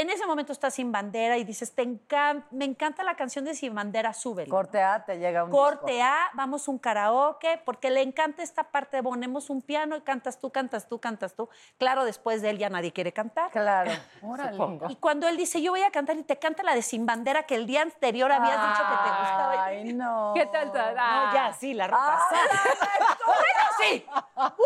[0.00, 3.54] en ese momento estás sin bandera y dices, Te encan- me encanta la canción de
[3.54, 4.50] Sin Bandera, súbela.
[4.50, 6.06] Corte A, te llega un Corte disco.
[6.06, 10.38] A, vamos a un karaoke, porque le encanta esta parte, ponemos un piano y cantas
[10.38, 11.48] tú, cantas tú, cantas tú.
[11.78, 13.50] Claro, después de él ya nadie quiere cantar.
[13.50, 13.90] Claro.
[14.88, 17.44] Y cuando él dice, yo voy a cantar y te canta la de Sin Bandera
[17.44, 19.64] que el día anterior habías dicho que te gustaba.
[19.64, 20.32] Ay, no.
[20.34, 20.72] ¿Qué tal?
[20.72, 20.94] tal?
[20.94, 21.30] No, Ah.
[21.34, 22.20] ya, sí, la ropa.
[23.26, 24.06] bueno, sí.
[24.34, 24.58] Bueno,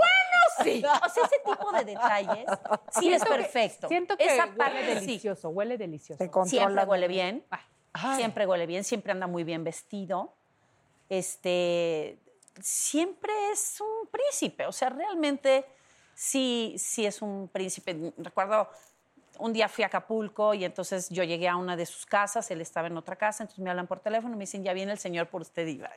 [0.63, 0.85] sí.
[0.85, 2.47] O sea, ese tipo de detalles
[2.91, 3.89] sí es Siento que- perfecto.
[3.89, 5.19] Siento que Esa parte sí.
[5.25, 6.19] Delicioso, huele delicioso.
[6.19, 6.49] Te.
[6.49, 7.45] Siempre huele bien.
[7.51, 8.17] Ay.
[8.17, 10.35] Siempre huele bien, siempre anda muy bien vestido.
[11.09, 12.19] Este,
[12.61, 15.65] siempre es un príncipe, o sea, realmente
[16.15, 18.13] sí, sí es un príncipe.
[18.19, 18.69] Recuerdo,
[19.39, 22.61] un día fui a Acapulco y entonces yo llegué a una de sus casas, él
[22.61, 24.99] estaba en otra casa, entonces me hablan por teléfono y me dicen, ya viene el
[24.99, 25.91] señor por usted y va,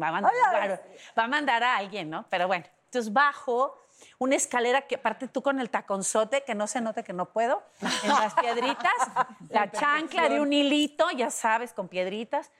[0.00, 0.82] va a mandar,
[1.18, 2.26] va a, mandar a alguien, ¿no?
[2.28, 3.80] Pero bueno, entonces bajo
[4.18, 7.62] una escalera que aparte tú con el taconzote, que no se note que no puedo,
[8.02, 8.92] en las piedritas,
[9.48, 12.50] la chancla de un hilito, ya sabes, con piedritas.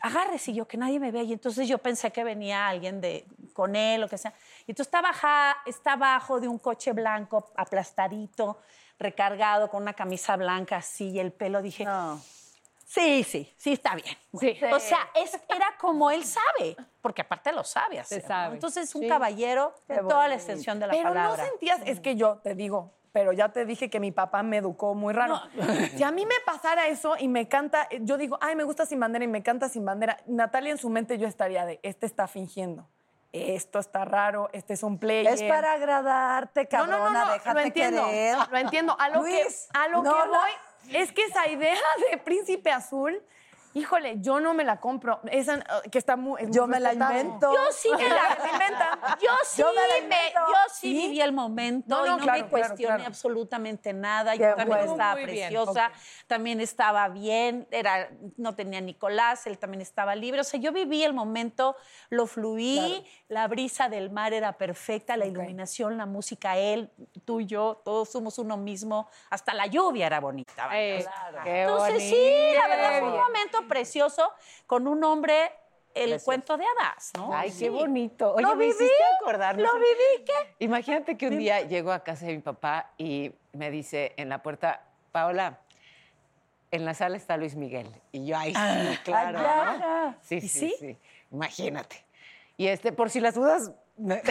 [0.00, 1.22] Agárrese y yo, que nadie me vea.
[1.22, 4.32] Y entonces yo pensé que venía alguien de, con él o que sea.
[4.66, 8.58] Y entonces está, baja, está abajo de un coche blanco, aplastadito,
[8.98, 11.62] recargado, con una camisa blanca así, y el pelo.
[11.62, 12.20] Dije, No.
[12.88, 14.16] Sí, sí, sí, está bien.
[14.40, 14.58] Sí.
[14.72, 18.22] O sea, es- era como él sabe, porque aparte lo sabe hacer.
[18.22, 18.28] ¿no?
[18.28, 18.54] sabe.
[18.54, 19.08] Entonces, un Sí.
[19.08, 21.36] caballero de toda la extensión de la Pero palabra.
[21.44, 24.58] no sentías, es que yo te digo, pero ya te dije que mi papá me
[24.58, 25.40] educó muy raro.
[26.02, 29.00] Si a mí me pasara eso y me canta, yo digo, ay, me gusta sin
[29.00, 32.26] bandera y me canta sin bandera, Natalia en su mente yo estaría de, este está
[32.26, 32.88] fingiendo.
[33.30, 35.34] Esto está raro, este es un player.
[35.34, 38.36] Es para agradarte, No, cabrona, no, no, no, déjate lo entiendo, querer.
[38.50, 38.96] lo entiendo.
[38.98, 40.50] A lo Luis, que, a lo no que la- voy
[40.92, 41.78] es que esa idea
[42.10, 43.22] de príncipe azul,
[43.74, 45.20] híjole, yo no me la compro.
[45.30, 47.52] Esa, uh, que está muy, es muy Yo me la invento.
[47.54, 48.98] Yo sí me la inventan.
[49.20, 50.40] Yo sí, Yo me la me- invento.
[50.48, 51.06] yo sí, ¿Sí?
[51.06, 53.04] viví el momento No, y no, claro, me cuestioné claro.
[53.06, 54.32] absolutamente nada.
[54.32, 54.92] Qué Yo también bueno.
[54.92, 55.92] estaba Muy preciosa,
[56.26, 60.40] también estaba bien, era, no tenía Nicolás, él también estaba libre.
[60.40, 61.76] O sea, yo viví el momento,
[62.10, 66.90] lo fluí, la brisa del mar era perfecta, la iluminación, la música, él,
[67.24, 70.66] tú y yo, todos somos uno mismo, hasta la lluvia era bonita.
[70.66, 70.78] vaya.
[70.78, 71.06] Eh,
[71.44, 73.22] qué Entonces, sí, la verdad fue un Bien.
[73.66, 74.30] Precioso
[74.66, 75.52] con un hombre,
[75.94, 77.30] el cuento de hadas, ¿no?
[77.34, 77.64] Ay, Sí.
[77.64, 78.34] qué bonito.
[78.34, 79.58] Oye, Lo me viví, hiciste acordar.
[79.58, 80.54] Lo viví, ¿qué?
[80.60, 84.42] Imagínate que un día llego a casa de mi papá y me dice en la
[84.42, 85.58] puerta, Paola,
[86.70, 87.88] en la sala está Luis Miguel.
[88.12, 89.38] Y yo, ay, sí, claro.
[89.40, 90.14] ¿no?
[90.22, 90.74] Sí, sí, sí?
[90.78, 90.96] sí,
[91.32, 92.04] Imagínate.
[92.56, 93.72] Y este, por si las dudas.
[93.98, 94.22] Oye,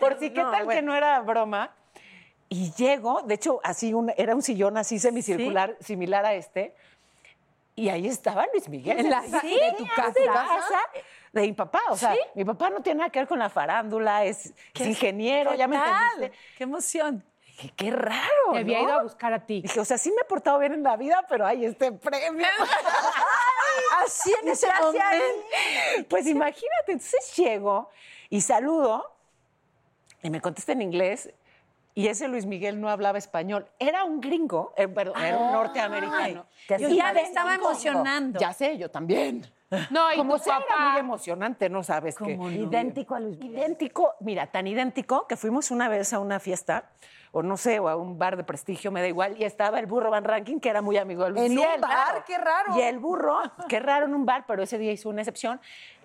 [0.00, 1.74] por si qué tal que no era broma.
[2.48, 6.74] Y llego, de hecho, así un- era un sillón así semicircular, similar a este.
[7.74, 8.98] Y ahí estaba Luis Miguel.
[8.98, 10.10] ¿En la Sí, de tu casa?
[10.10, 10.80] de casa
[11.32, 11.80] de mi papá.
[11.88, 15.54] O sea, mi papá no tiene nada que ver con la farándula, es, es ingeniero,
[15.54, 16.38] ya me entendiste.
[16.56, 17.24] ¡Qué emoción!
[17.46, 18.54] Dije, qué raro.
[18.54, 18.84] Había ¿no?
[18.84, 19.62] ido a buscar a ti.
[19.62, 22.46] Dije, o sea, sí me he portado bien en la vida, pero hay este premio.
[24.04, 25.04] Así en ese momento.
[26.08, 27.90] Pues imagínate, entonces llego
[28.28, 29.14] y saludo
[30.22, 31.30] y me contesta en inglés
[31.94, 33.66] Y ese Luis Miguel no hablaba español.
[33.78, 36.46] Era un gringo, eh, perdón, era un norteamericano.
[36.66, 38.40] que Yo ya me estaba emocionando.
[38.40, 39.46] Ya sé, yo también.
[39.90, 42.32] No, y Como tu sea, era papá- muy emocionante, ¿no sabes qué?
[42.34, 43.58] Idéntico a Luis Miguel.
[43.58, 46.90] Idéntico, mira, tan idéntico que fuimos una vez a una fiesta,
[47.30, 49.86] o no sé, o a un bar de prestigio, me da igual, y estaba el
[49.86, 52.22] burro Van Ranking, que era muy amigo de Luis ¿En un Miguel, bar?
[52.26, 52.76] ¡Qué raro!
[52.78, 55.58] Y el burro, qué raro en un bar, pero ese día hizo una excepción,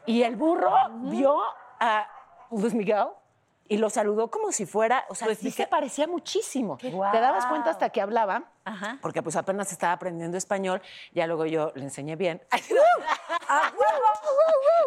[0.05, 0.71] y el burro
[1.11, 1.37] vio
[1.81, 2.07] a
[2.51, 3.07] Luis Miguel
[3.69, 6.77] y lo saludó como si fuera, o sea, sí se parecía muchísimo.
[6.77, 8.99] Te dabas cuenta hasta que hablaba, Ajá.
[9.01, 10.81] porque pues apenas estaba aprendiendo español,
[11.13, 12.41] ya luego yo le enseñé bien.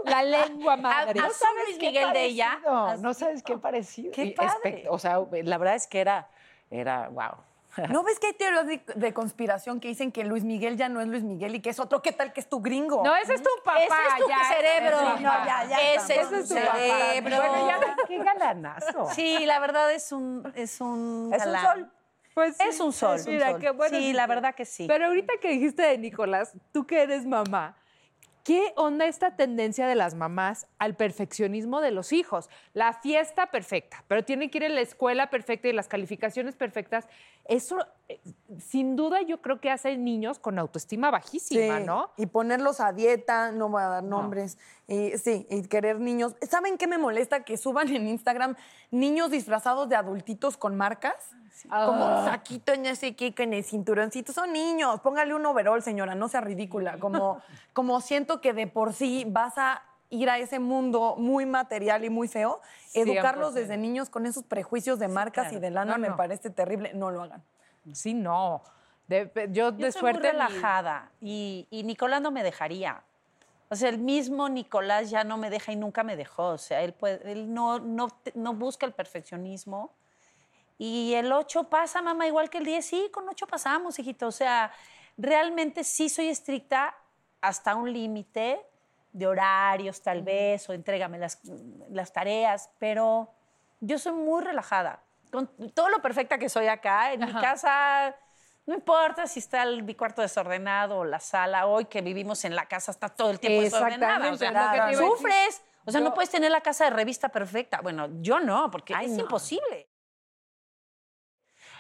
[0.05, 1.21] La lengua ¿A, madre.
[1.21, 2.59] a su Luis Miguel de ella?
[2.65, 4.13] No, no sabes qué parecido.
[4.13, 4.87] Qué padre.
[4.89, 6.29] O sea, la verdad es que era,
[6.71, 7.37] era, wow.
[7.91, 11.01] ¿No ves que hay teorías de, de conspiración que dicen que Luis Miguel ya no
[11.01, 12.03] es Luis Miguel y que es otro?
[12.03, 13.03] ¿Qué tal que es tu gringo?
[13.05, 13.79] No, ese es tu papá.
[13.79, 14.97] Ese es tu ya, cerebro.
[15.01, 15.47] ese es tu No, papá.
[15.47, 16.77] ya, ya, Ese es tu papá.
[16.79, 17.37] cerebro.
[17.37, 19.09] Bueno, ya Qué galanazo.
[19.15, 21.65] Sí, la verdad es un es un Es un galán.
[21.65, 21.93] sol.
[22.35, 22.63] Pues sí.
[22.69, 23.19] Es un sol.
[23.27, 23.97] Mira, qué bueno.
[23.97, 24.87] Sí, la verdad que sí.
[24.87, 27.77] Pero ahorita que dijiste de Nicolás, tú que eres mamá,
[28.45, 32.49] ¿qué onda esta tendencia de las mamás al perfeccionismo de los hijos?
[32.75, 37.07] La fiesta perfecta, pero tienen que ir a la escuela perfecta y las calificaciones perfectas.
[37.47, 38.21] Eso, eh,
[38.59, 42.11] sin duda, yo creo que hace niños con autoestima bajísima, Sí, ¿no?
[42.17, 44.59] Y ponerlos a dieta, no voy a dar nombres.
[44.87, 46.37] Y, sí, y querer niños.
[46.49, 47.45] ¿Saben qué me molesta?
[47.45, 48.57] Que suban en Instagram
[48.91, 51.15] niños disfrazados de adultitos con marcas.
[51.69, 54.33] Como saquito, no sé qué, con el cinturoncito.
[54.33, 55.01] Son niños.
[55.01, 56.99] Póngale un overall, señora, no sea ridícula.
[56.99, 57.41] Como,
[57.73, 62.11] como siento que de por sí vas a ir a ese mundo muy material y
[62.11, 62.61] muy feo.
[62.95, 63.55] Educarlos 100%.
[63.55, 66.93] desde niños con esos prejuicios de marcas y de lana No, me parece terrible.
[66.95, 67.43] No lo hagan.
[67.93, 68.63] Sí, no.
[69.07, 73.03] De- yo de Yo suerte relajada y, y Nicolás no me dejaría.
[73.69, 76.49] O sea, el mismo Nicolás ya no me deja y nunca me dejó.
[76.49, 79.93] O sea, él, puede- él no, no, no busca el perfeccionismo.
[80.83, 82.83] Y el 8 pasa, mamá, igual que el 10.
[82.87, 84.27] Sí, con 8 pasamos, hijito.
[84.29, 84.73] O sea,
[85.19, 86.97] realmente sí soy estricta
[87.43, 88.65] hasta un límite
[89.13, 91.39] de horarios, tal vez, o entrégame las,
[91.91, 93.31] las tareas, pero
[93.81, 95.03] yo soy muy relajada.
[95.31, 98.17] Con todo lo perfecta que soy acá, en mi casa,
[98.65, 102.57] no importa si está el, mi cuarto desordenado o la sala, hoy que vivimos en
[102.57, 104.33] la casa está todo el tiempo desordenada.
[104.33, 105.63] O sea, sufres.
[105.85, 107.83] O sea, Yo- no puedes tener la casa de revista perfecta.
[107.83, 109.90] Bueno, yo no, porque es imposible.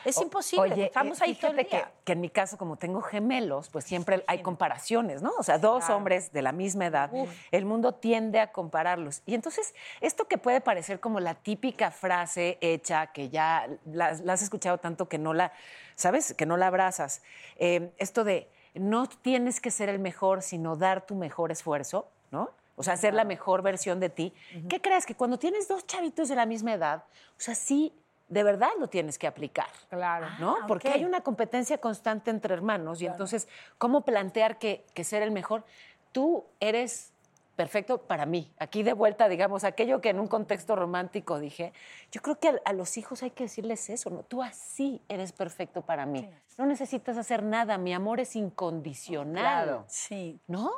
[0.04, 0.72] Es imposible.
[0.72, 1.92] Oye, Estamos eh, ahí todo el que, día.
[2.04, 5.32] que en mi caso, como tengo gemelos, pues siempre hay comparaciones, ¿no?
[5.38, 7.10] O sea, dos hombres de la misma edad,
[7.50, 9.22] el mundo tiende a compararlos.
[9.26, 14.32] Y entonces, esto que puede parecer como la típica frase hecha, que ya la, la
[14.32, 15.52] has escuchado tanto que no la,
[15.96, 16.34] ¿sabes?
[16.34, 17.22] Que no la abrazas.
[17.56, 22.50] Eh, esto de no tienes que ser el mejor, sino dar tu mejor esfuerzo, ¿no?
[22.76, 24.32] O sea, ser la mejor versión de ti.
[24.70, 25.04] ¿Qué crees?
[25.04, 27.04] Que cuando tienes dos chavitos de la misma edad,
[27.36, 27.92] o sea, sí,
[28.30, 29.68] de verdad lo tienes que aplicar.
[29.90, 30.26] Claro.
[30.38, 30.56] ¿no?
[30.66, 35.32] Porque hay una competencia constante entre hermanos y entonces, ¿cómo plantear que, que ser el
[35.32, 35.64] mejor?
[36.12, 37.12] Tú eres
[37.56, 38.50] perfecto para mí.
[38.58, 41.74] Aquí de vuelta, digamos, aquello que en un contexto romántico dije,
[42.10, 44.22] yo creo que a, a los hijos hay que decirles eso, ¿no?
[44.22, 46.26] Tú así eres perfecto para mí.
[46.56, 49.84] No necesitas hacer nada, mi amor es incondicional.
[49.88, 50.40] Sí.
[50.46, 50.70] ¿No?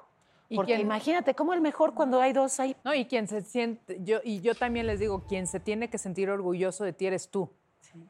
[0.52, 2.76] ¿Y Porque imagínate cómo el mejor cuando hay dos ahí.
[2.84, 5.98] No, y quien se siente, yo, y yo también les digo, quien se tiene que
[5.98, 7.50] sentir orgulloso de ti eres tú.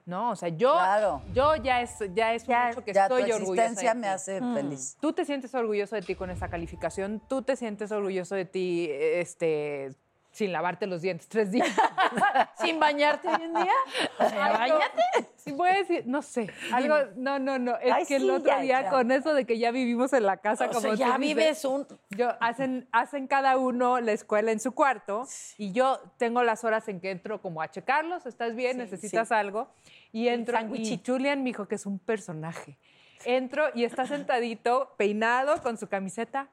[0.07, 0.31] ¿No?
[0.31, 1.23] O sea, yo, Claro.
[1.35, 3.65] yo ya es, ya es un hecho que ya tu estoy orgullosa.
[3.65, 4.97] existencia de me hace feliz.
[5.01, 8.89] Tú te sientes orgulloso de ti con esa calificación, tú te sientes orgulloso de ti,
[8.91, 9.93] este,
[10.31, 11.67] sin lavarte los dientes tres días.
[12.61, 13.73] ¿Sin bañarte hoy en día?
[14.21, 15.32] Bañate.
[15.45, 18.31] Sí, voy a decir, no sé, algo, no, no, no, es Ay, que el sí,
[18.31, 18.91] otro ya, día ya.
[18.91, 21.19] con eso de que ya vivimos en la casa O como sea, tú ya dices,
[21.19, 21.87] vives un...
[22.11, 25.27] Yo, hacen, hacen cada uno la escuela en su cuarto
[25.59, 28.79] y yo tengo las horas en que entro como a checarlos, ¿estás bien?
[28.79, 29.35] ¿Necesitas sí.
[29.35, 29.69] algo?
[30.13, 31.01] Y entro, y.
[31.05, 32.79] Julian me dijo que es un personaje.
[33.25, 36.49] Entro y está sentadito, peinado, con su camiseta,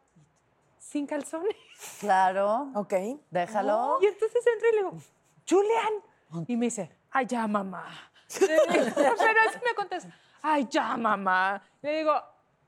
[0.80, 1.56] sin calzones.
[2.00, 2.72] Claro.
[2.74, 2.94] Ok.
[3.30, 4.00] Déjalo.
[4.02, 4.98] Y entonces entro y le digo,
[5.48, 6.46] Julian.
[6.48, 8.09] Y me dice, ay, ya, mamá.
[8.38, 8.62] Pero
[9.50, 10.10] así me contesta,
[10.42, 11.62] ay, ya, mamá.
[11.82, 12.22] Le digo,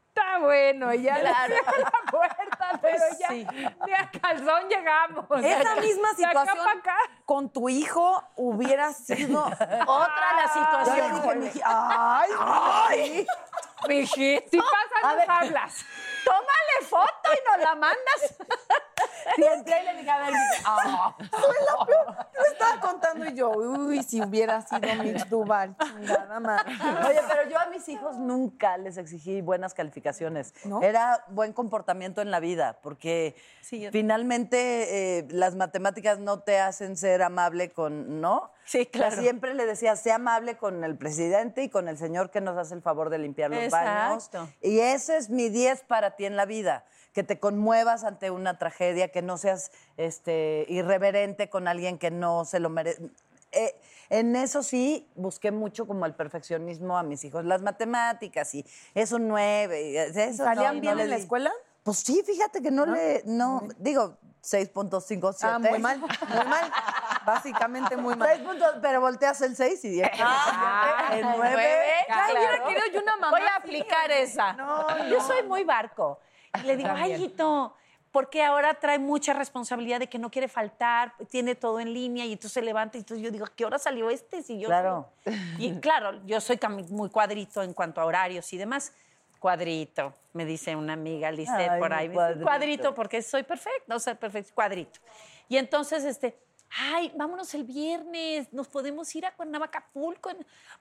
[0.08, 3.48] está bueno, y ya le cierro la puerta, pero ya Sí.
[3.86, 5.26] ni a calzón llegamos.
[5.44, 6.98] Esa misma De situación acá.
[7.26, 9.44] con tu hijo hubiera sido
[9.88, 11.22] Otra la situación.
[11.42, 13.28] dije, mi ay, ay.
[13.88, 15.86] Si pasan, nos hablas.
[16.24, 18.36] Tómale foto y nos la mandas.
[19.36, 20.34] Sí, entré y le dije, a ver,
[20.66, 21.16] ah,
[21.86, 22.28] peor.
[22.40, 26.74] Me estaba contando y yo, uy, si hubiera sido Mitch Duval, chingada madre.
[27.08, 30.54] Oye, pero yo a mis hijos nunca les exigí buenas calificaciones.
[30.82, 33.36] Era buen comportamiento en la vida, porque
[33.92, 38.52] finalmente eh, las matemáticas no te hacen ser amable con, ¿no?
[38.66, 39.18] Sí, claro.
[39.18, 42.74] siempre le decía, sea amable con el presidente y con el señor que nos hace
[42.74, 44.26] el favor de limpiar los baños.
[44.26, 44.50] Exacto.
[44.62, 46.86] Y ese es mi 10 para ti en la vida.
[47.14, 52.46] Que te conmuevas ante una tragedia, que no seas este, irreverente con alguien que no
[52.46, 53.02] se lo merece.
[53.52, 53.76] Eh,
[54.10, 57.44] en eso sí busqué mucho como el perfeccionismo a mis hijos.
[57.44, 59.90] Las matemáticas y eso nueve.
[59.90, 61.52] y Eso ¿Salían no- no bien le en la escuela?
[61.84, 63.24] Pues sí, fíjate que no, le.
[63.26, 65.38] No, digo, 6.57.
[65.42, 66.72] Ah, muy mal, muy mal.
[67.26, 68.30] Básicamente muy mal.
[68.36, 70.10] Seis puntos, pero volteas el 6 y 10.
[70.20, 71.38] Ah, el el 9.
[71.38, 71.66] nueve,
[72.10, 72.68] Ay, hubiera claro.
[72.68, 74.56] querido yo una mamá Voy a aplicar esa.
[75.10, 76.20] Yo soy muy barco.
[76.60, 77.76] Y le digo, ay, hijito,
[78.12, 82.34] porque ahora trae mucha responsabilidad de que no quiere faltar, tiene todo en línea y
[82.34, 84.44] entonces se levanta y entonces yo digo, ¿qué hora salió este?
[84.44, 85.10] Si yo Claro.
[85.24, 85.34] soy-".
[85.58, 86.60] Y claro, yo soy
[86.90, 88.94] muy cuadrito en cuanto a horarios y demás.
[89.40, 92.10] Cuadrito, me dice una amiga, Lisette, Ay, por ahí.
[92.10, 92.44] cuadrito.
[92.44, 95.00] Cuadrito, porque soy perfecto, o sea, perfecto, cuadrito.
[95.48, 96.38] Y entonces, este,
[96.80, 100.32] ay, vámonos el viernes, nos podemos ir a Cuernavaca, Acapulco.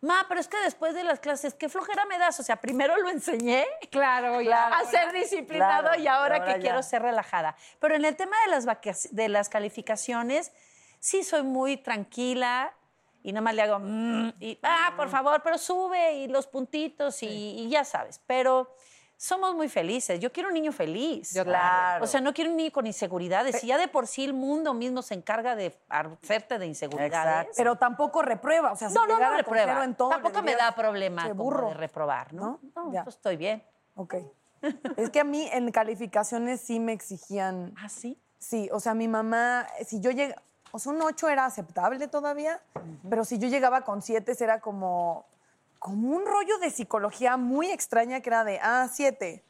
[0.00, 2.38] Ma, pero es que después de las clases, ¿qué flojera me das?
[2.40, 4.68] O sea, primero lo enseñé Claro, ya.
[4.68, 6.58] a ser disciplinado Claro, y ahora, ahora que ya.
[6.60, 7.56] quiero ser relajada.
[7.80, 10.52] Pero en el tema de las, de las calificaciones,
[10.98, 12.72] sí soy muy tranquila
[13.22, 17.22] y nada más le hago, "Mm", y, ah, por favor, pero sube y los puntitos
[17.22, 18.20] y, y ya sabes.
[18.26, 18.74] Pero
[19.22, 20.18] somos muy felices.
[20.18, 21.34] Yo quiero un niño feliz.
[21.34, 22.02] Yo Claro.
[22.02, 23.60] O sea, no quiero un niño con inseguridades.
[23.60, 27.12] Si ya de por sí el mundo mismo se encarga de hacerte de inseguridades.
[27.42, 27.52] Exacto.
[27.54, 29.84] Pero tampoco reprueba, o sea, si No, no, no con reprueba.
[29.84, 31.68] en todo, Tampoco me da problema "Qué como burro".
[31.68, 32.60] de reprobar, ¿no?
[32.74, 32.84] ¿No?
[32.86, 33.04] No, Ya.
[33.04, 33.62] pues estoy bien.
[33.94, 34.14] Ok.
[34.96, 37.74] Es que a mí en calificaciones sí me exigían.
[37.78, 38.18] ¿Ah, sí?
[38.38, 40.40] Sí, o sea, mi mamá, si yo llegaba,
[40.72, 42.58] o sea, un 8 era aceptable todavía,
[43.10, 45.26] pero si yo llegaba con 7 era como,
[45.80, 49.42] como un rollo de psicología muy extraña que era de, ah, 7.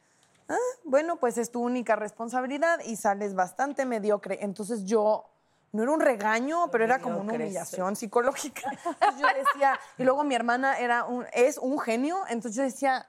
[0.49, 4.39] Ah, bueno, pues es tu única responsabilidad y sales bastante mediocre.
[4.41, 5.29] Entonces yo,
[5.73, 8.63] no era un regaño, pero era como una humillación psicológica.
[8.71, 13.09] Entonces yo decía, y luego mi hermana era un, es un genio, entonces yo decía,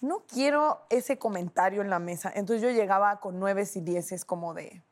[0.00, 2.32] no quiero ese comentario en la mesa.
[2.34, 4.82] Entonces yo llegaba con nueves y dieces como de,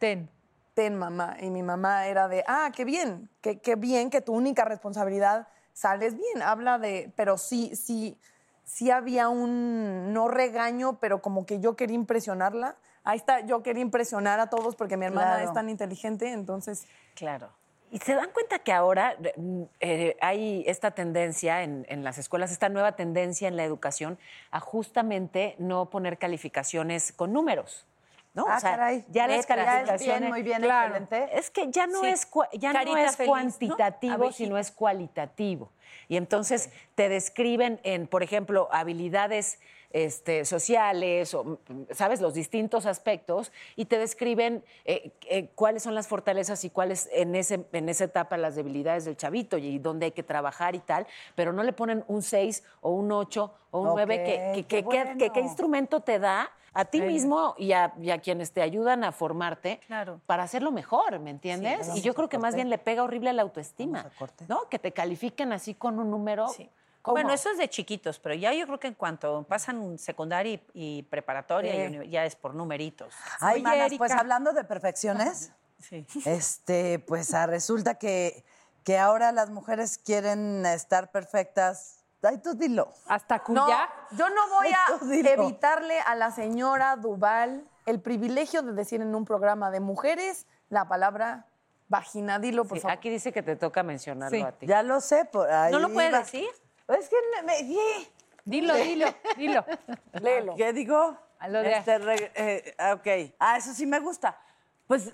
[0.00, 0.28] Ten.
[0.74, 1.36] ten mamá.
[1.40, 5.46] Y mi mamá era de, ah, qué bien, qué, qué bien que tu única responsabilidad
[5.74, 6.40] sales bien.
[6.42, 8.16] Habla de, pero sí, sí,
[8.64, 12.76] sí había un no regaño, pero como que yo quería impresionarla.
[13.02, 15.44] Ahí está, yo quería impresionar a todos porque mi hermana Claro.
[15.48, 16.86] es tan inteligente, entonces...
[17.14, 17.50] Claro.
[17.90, 22.50] ¿Y se dan cuenta que ahora mm, eh, hay esta tendencia en, en las escuelas,
[22.50, 24.18] esta nueva tendencia en la educación
[24.50, 27.86] a justamente no poner calificaciones con números?
[28.34, 28.46] ¿No?
[28.48, 29.04] Ah, O sea, caray.
[29.10, 30.18] ya las calificaciones.
[30.20, 30.96] bien, muy bien, Claro.
[30.96, 31.38] excelente.
[31.38, 32.08] Es que ya no Sí.
[32.08, 33.26] es, ya no es feliz, ¿no?
[33.26, 34.36] cuantitativo, Abejita.
[34.36, 35.70] sino es cualitativo.
[36.08, 39.58] Y entonces te describen en, por ejemplo, habilidades
[39.96, 41.60] este, sociales, o,
[41.92, 42.20] ¿sabes?
[42.20, 47.36] Los distintos aspectos, y te describen eh, eh, cuáles son las fortalezas y cuáles en,
[47.36, 51.06] ese, en esa etapa las debilidades del chavito y dónde hay que trabajar y tal,
[51.36, 54.66] pero no le ponen un 6 o un 8 o un Ok, 9, que, que,
[54.66, 55.46] qué que- que- que- qué bueno.
[55.48, 59.78] instrumento te da a ti mismo y a, y a quienes te ayudan a formarte
[59.86, 60.20] Claro.
[60.26, 61.88] para hacerlo mejor, ¿me entiendes?
[61.94, 64.44] y yo creo que más bien le pega horrible a la autoestima, Vamos a corte.
[64.48, 64.68] ¿no?
[64.68, 66.48] Que te califiquen así con un número.
[66.48, 66.68] Sí.
[67.02, 67.16] ¿Cómo?
[67.16, 70.62] Bueno, eso es de chiquitos, pero ya yo creo que en cuanto pasan secundaria y,
[70.72, 73.12] y preparatoria, y uni- ya es por numeritos.
[73.40, 76.06] Ay, Oye, manas, pues hablando de perfecciones, Sí.
[76.24, 78.42] este, pues ah, resulta que,
[78.84, 82.03] que ahora las mujeres quieren estar perfectas.
[82.24, 82.88] Ay, tú dilo.
[83.06, 83.88] Hasta No, cuya.
[84.12, 89.24] yo no voy a evitarle a la señora Duval el privilegio de decir en un
[89.24, 91.46] programa de mujeres la palabra
[91.88, 92.38] vagina.
[92.38, 92.96] Dilo, por Sí, favor.
[92.96, 94.42] aquí dice que te toca mencionarlo Sí.
[94.42, 94.66] a ti.
[94.66, 95.24] Ya lo sé.
[95.26, 96.18] Por ahí ¿No lo puede iba.
[96.20, 96.48] decir?
[96.88, 98.08] Es que me-.
[98.44, 99.06] Dilo, dilo,
[99.36, 99.64] dilo.
[100.12, 100.54] Léelo.
[100.56, 101.16] ¿Qué digo?
[101.38, 103.34] A lo de- Este, re- eh, ah, ok.
[103.38, 104.38] Ah, eso sí me gusta.
[104.86, 105.12] Pues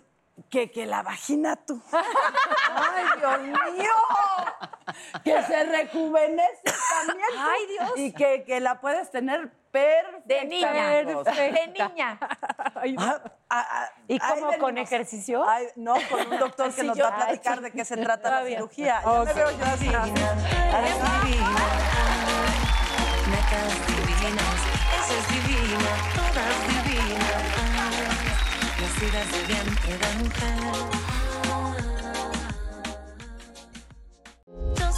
[0.48, 1.80] que, que la vagina tú.
[1.92, 3.40] ¡Ay, Dios
[3.76, 3.90] mío!
[5.24, 7.28] Que se rejuvenece también.
[7.38, 7.92] Ay, Dios.
[7.96, 10.20] Y que, que la puedes tener perfecta.
[10.24, 10.98] De niña.
[11.00, 11.24] amigos.
[11.24, 12.18] De niña.
[12.98, 15.44] Ah, ah, ah, ¿Y cómo, con ejercicio?
[15.48, 17.96] Ay, no, con un doctor que nos yo- va a platicar Ay, de qué se
[17.96, 18.56] trata la todavía.
[18.58, 19.02] cirugía.
[19.04, 19.86] Ya me veo yo así.
[19.88, 21.50] Eres divina,
[23.26, 24.60] netas divinas,
[24.96, 27.42] esa es divina, todas divinas,
[28.80, 30.89] nacidas de vientre de mujer.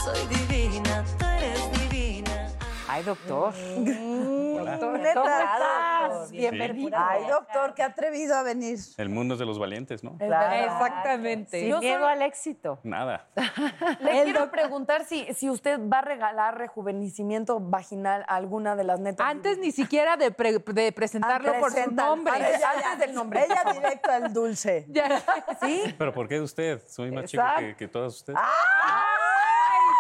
[0.05, 2.47] Soy divina, tú eres divina.
[2.89, 3.55] Ay, doctor.
[3.55, 5.09] Neta.
[5.09, 6.29] estás?
[6.29, 6.37] Sí.
[6.37, 6.97] Bienvenido.
[6.97, 8.79] Ay, doctor, qué atrevido a venir.
[8.99, 10.17] El mundo es de los valientes, ¿no?
[10.21, 11.61] Exactamente.
[11.61, 12.79] Sin Yo miedo al éxito.
[12.83, 13.27] Nada.
[14.01, 19.01] Le quiero preguntar si, si usted va a regalar rejuvenecimiento vaginal a alguna de las
[19.01, 19.27] netas.
[19.27, 22.33] Antes ni siquiera de, pre- de presentarlo por su nombre.
[22.35, 23.45] Antes, ya, Antes del nombre.
[23.45, 24.87] Ella directo al dulce.
[25.63, 25.95] ¿Sí?
[25.99, 26.83] ¿Pero por qué usted?
[26.89, 28.39] Soy más chico que, que todas ustedes.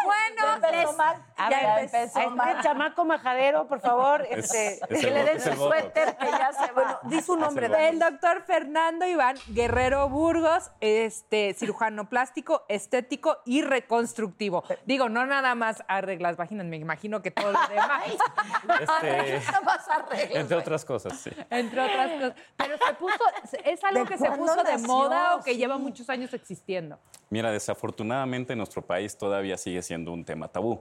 [0.04, 1.00] Bueno, les-
[1.36, 2.48] A ya ver, empezó a mal.
[2.50, 6.52] este chamaco majadero, por favor, este, es que le den es su suéter, que ya
[6.52, 7.00] se va.
[7.04, 7.78] Di su nombre, Es el.
[7.92, 14.64] El doctor Fernando Iván Guerrero Burgos, este cirujano plástico, estético y reconstructivo.
[14.86, 18.66] Digo, no nada más arreglas vaginas, me imagino que todo lo demás, Este,
[19.64, 20.36] Más arreglos.
[20.40, 21.30] entre otras cosas, sí.
[21.50, 22.34] entre otras cosas.
[22.56, 23.24] Pero se puso,
[23.64, 24.86] es algo ¿De que se puso de nació?
[24.86, 25.58] moda o que Sí.
[25.58, 26.98] lleva muchos años existiendo.
[27.30, 30.80] Mira, desafortunadamente en nuestro país todavía sigue siendo un tema tabú,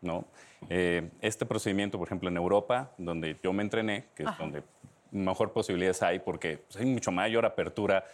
[0.00, 0.24] ¿no?
[0.68, 4.62] Eh, este procedimiento, por ejemplo, en Europa, donde yo me entrené, que es donde
[5.10, 8.04] mejor posibilidades hay, porque pues, hay mucho mayor apertura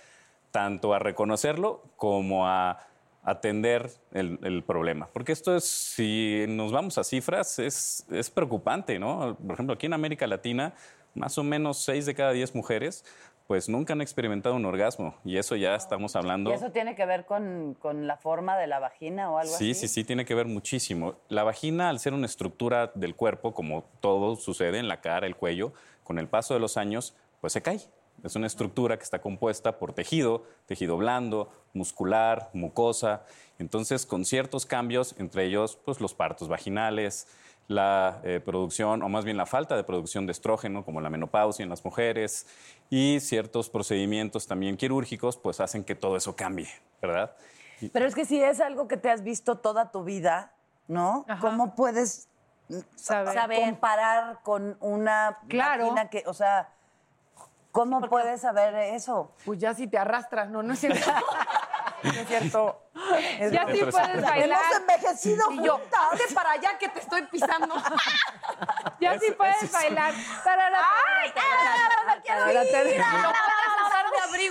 [0.51, 2.78] tanto a reconocerlo como a
[3.22, 5.09] atender el, el problema.
[5.12, 9.36] Porque esto es, si nos vamos a cifras, es, es preocupante, ¿no?
[9.44, 10.74] Por ejemplo, aquí en América Latina,
[11.14, 13.05] más o menos 6 de cada 10 mujeres,
[13.47, 15.14] pues nunca han experimentado un orgasmo.
[15.24, 16.51] Y eso ya estamos hablando...
[16.51, 19.70] ¿Y eso tiene que ver con, con la forma de la vagina o algo Sí,
[19.70, 19.86] así?
[19.86, 21.14] sí, sí, tiene que ver muchísimo.
[21.28, 25.36] La vagina, al ser una estructura del cuerpo, como todo sucede en la cara, el
[25.36, 25.72] cuello,
[26.03, 27.80] con el paso de los años, pues se cae.
[28.24, 33.24] Es una estructura que está compuesta por tejido, tejido blando, muscular, mucosa.
[33.59, 37.28] Entonces, con ciertos cambios, entre ellos, pues los partos vaginales,
[37.68, 41.62] la eh, producción, o más bien la falta de producción de estrógeno, como la menopausia
[41.62, 42.46] en las mujeres,
[42.90, 46.68] y ciertos procedimientos también quirúrgicos, pues hacen que todo eso cambie,
[47.02, 47.36] ¿verdad?
[47.92, 50.52] Pero es que si es algo que te has visto toda tu vida,
[50.88, 51.26] ¿no?
[51.40, 52.28] ¿Cómo puedes
[52.96, 53.34] Saber.
[53.34, 53.60] Saber.
[53.60, 55.94] comparar con una Claro.
[56.10, 56.70] que, o sea,
[57.70, 59.32] ¿cómo puedes saber eso?
[59.44, 60.98] Pues ya si te arrastras, no, no es cierto.
[62.03, 62.82] no es cierto.
[63.38, 64.61] Es Ya sí puedes bailar.
[64.70, 66.32] Hemos envejecido Y yo, juntas.
[66.34, 67.74] para allá que te estoy pisando.
[68.99, 70.14] Ya sí puedes bailar.
[70.14, 71.30] ¡Ay!
[71.32, 72.22] tarara, tarara,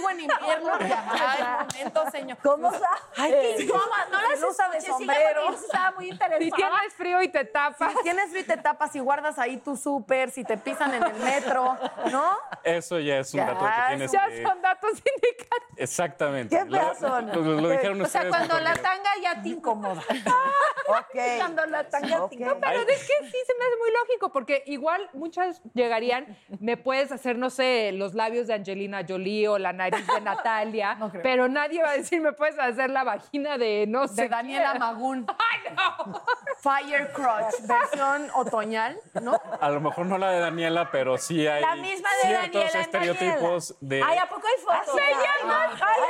[0.06, 0.72] No en invierno.
[0.80, 2.38] Ay, momento, señor.
[2.44, 2.88] ¿Cómo sabes?
[3.18, 4.08] Ay, qué incómoda.
[4.12, 5.54] No las usa de sombrero.
[5.54, 6.46] Estaba muy interesante.
[6.46, 7.92] Si tienes frío y te tapas.
[7.94, 11.04] Si tienes frío y te tapas y guardas ahí tu súper, si te pisan en
[11.04, 11.78] el metro,
[12.12, 12.38] ¿no?
[12.64, 14.44] Eso ya es un Ya, dato que tienes Ya que...
[14.44, 15.66] son datos indicados.
[15.78, 16.56] Exactamente.
[16.58, 17.28] ¿Qué Lo- son?
[17.28, 20.02] Lo, lo dijeron O sea, cuando la tanga ya te incomoda.
[20.88, 21.20] Ok.
[21.38, 22.30] Cuando la tanga Ok.
[22.30, 22.60] te incomoda.
[22.62, 22.86] Pero Ay.
[22.90, 27.38] es que sí se me hace muy lógico, porque igual muchas llegarían, me puedes hacer,
[27.40, 31.82] no sé, los labios de Angelina Jolie o la nariz de Natalia, No pero nadie
[31.82, 34.80] va a decir, me puedes hacer la vagina de, no sé, De Daniela quién.
[34.80, 35.28] Magún.
[35.30, 36.24] ¡Ay, no!
[36.58, 39.40] Fire Crotch, versión otoñal, ¿no?
[39.60, 42.82] A lo mejor no la de Daniela, pero sí hay La misma de ciertos Daniela
[42.82, 44.04] estereotipos de...
[44.04, 44.96] Ay, ¿a poco hay fotos?
[44.96, 45.70] ¡Se llama!
[45.74, 46.06] Ay.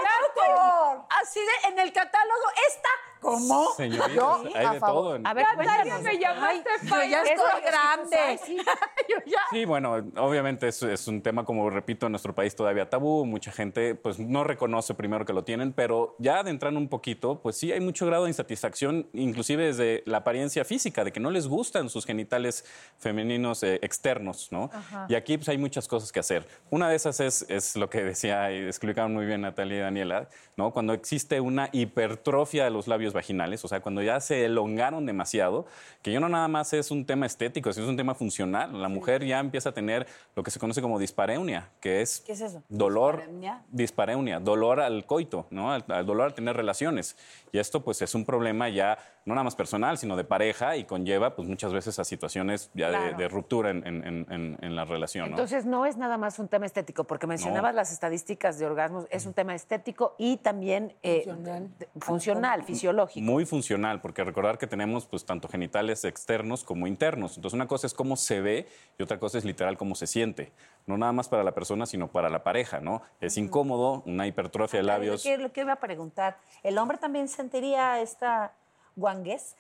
[1.22, 2.90] Así de, en el catálogo está.
[3.26, 3.74] ¿Cómo?
[3.76, 4.96] Señoritas, Yo, hay a de favor.
[5.04, 5.16] todo.
[5.16, 7.10] en- A ver, Natalia, me llamaste Yo Fire.
[7.10, 8.40] ya estoy grande.
[9.10, 9.40] Yo ya.
[9.52, 13.26] Sí, bueno, obviamente es, es un tema, como repito, en nuestro país todavía tabú.
[13.26, 17.58] Mucha gente pues no reconoce primero que lo tienen, pero ya adentrando un poquito, pues
[17.58, 21.48] sí hay mucho grado de insatisfacción, inclusive desde la apariencia física, de que no les
[21.48, 22.64] gustan sus genitales
[23.00, 24.70] femeninos eh, externos, ¿no?
[25.10, 26.48] Y aquí pues hay muchas cosas que hacer.
[26.70, 30.30] Una de esas es, es lo que decía y explicaban muy bien Natalia y Daniela,
[30.58, 30.72] ¿no?
[30.72, 35.66] Cuando existe una hipertrofia de los labios vaginales, o sea, cuando ya se elongaron demasiado,
[36.04, 38.80] que ya no nada más es un tema estético, sino es un tema funcional.
[38.80, 40.06] La mujer ya empieza a tener
[40.36, 42.62] lo que se conoce como dispareunia, que es, ¿Qué es eso?
[42.70, 43.64] dolor, ¿Dispareunia?
[43.72, 45.72] dispareunia, dolor al coito, ¿no?
[45.72, 47.18] Al, al dolor al tener relaciones.
[47.52, 50.84] Y esto pues es un problema ya no nada más personal, sino de pareja y
[50.84, 54.86] conlleva pues muchas veces a situaciones ya de- de, ruptura en, en- en- en- la
[54.86, 55.36] relación, ¿no?
[55.38, 59.26] Entonces no es nada más un tema estético, porque mencionabas las estadísticas de orgasmos, es
[59.26, 61.70] un tema estético y también eh, Funcional.
[62.00, 63.05] funcional, fisiológico.
[63.16, 67.36] Muy funcional, porque recordar que tenemos pues tanto genitales externos como internos.
[67.36, 70.52] Entonces una cosa es cómo se ve y otra cosa es literal cómo se siente.
[70.86, 73.02] No nada más para la persona, sino para la pareja, ¿no?
[73.22, 75.26] Es incómodo, una hipertrofia de labios.
[75.26, 78.54] Lo que, lo que iba a preguntar, ¿el hombre también sentiría esta
[78.96, 79.56] guanguez?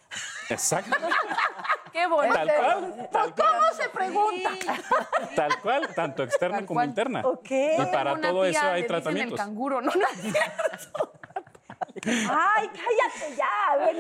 [0.49, 0.95] Exacto.
[1.95, 2.35] Qué bonito.
[2.35, 3.09] Tal cual.
[3.09, 3.51] Tal cual.
[3.53, 4.49] ¿Cómo se pregunta?
[5.35, 6.89] Tal cual, tanto externa como cual.
[6.89, 7.21] interna.
[7.23, 7.51] Ok.
[7.51, 9.39] Y para todo eso le hay dicen tratamientos.
[9.39, 9.91] el canguro, ¿no?
[9.95, 11.11] no.
[12.03, 13.85] Ay, cállate ya.
[13.85, 13.97] ven.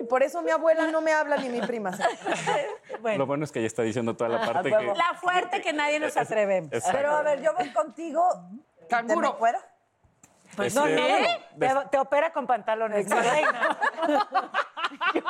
[0.00, 1.92] Y por eso mi abuela no me habla ni mi prima.
[3.16, 4.92] Lo bueno es que ella está diciendo toda la parte huevo.
[4.92, 4.98] que...
[4.98, 6.72] La fuerte que nadie nos atrevemos.
[6.72, 6.98] Exacto.
[6.98, 8.28] Pero a ver, yo voy contigo.
[8.88, 9.28] Canguro.
[9.28, 9.71] ¿Te me fuera?
[10.56, 13.06] Pues, No, eh, no, des- te, te opera con pantalones.
[13.08, 13.78] mi reina.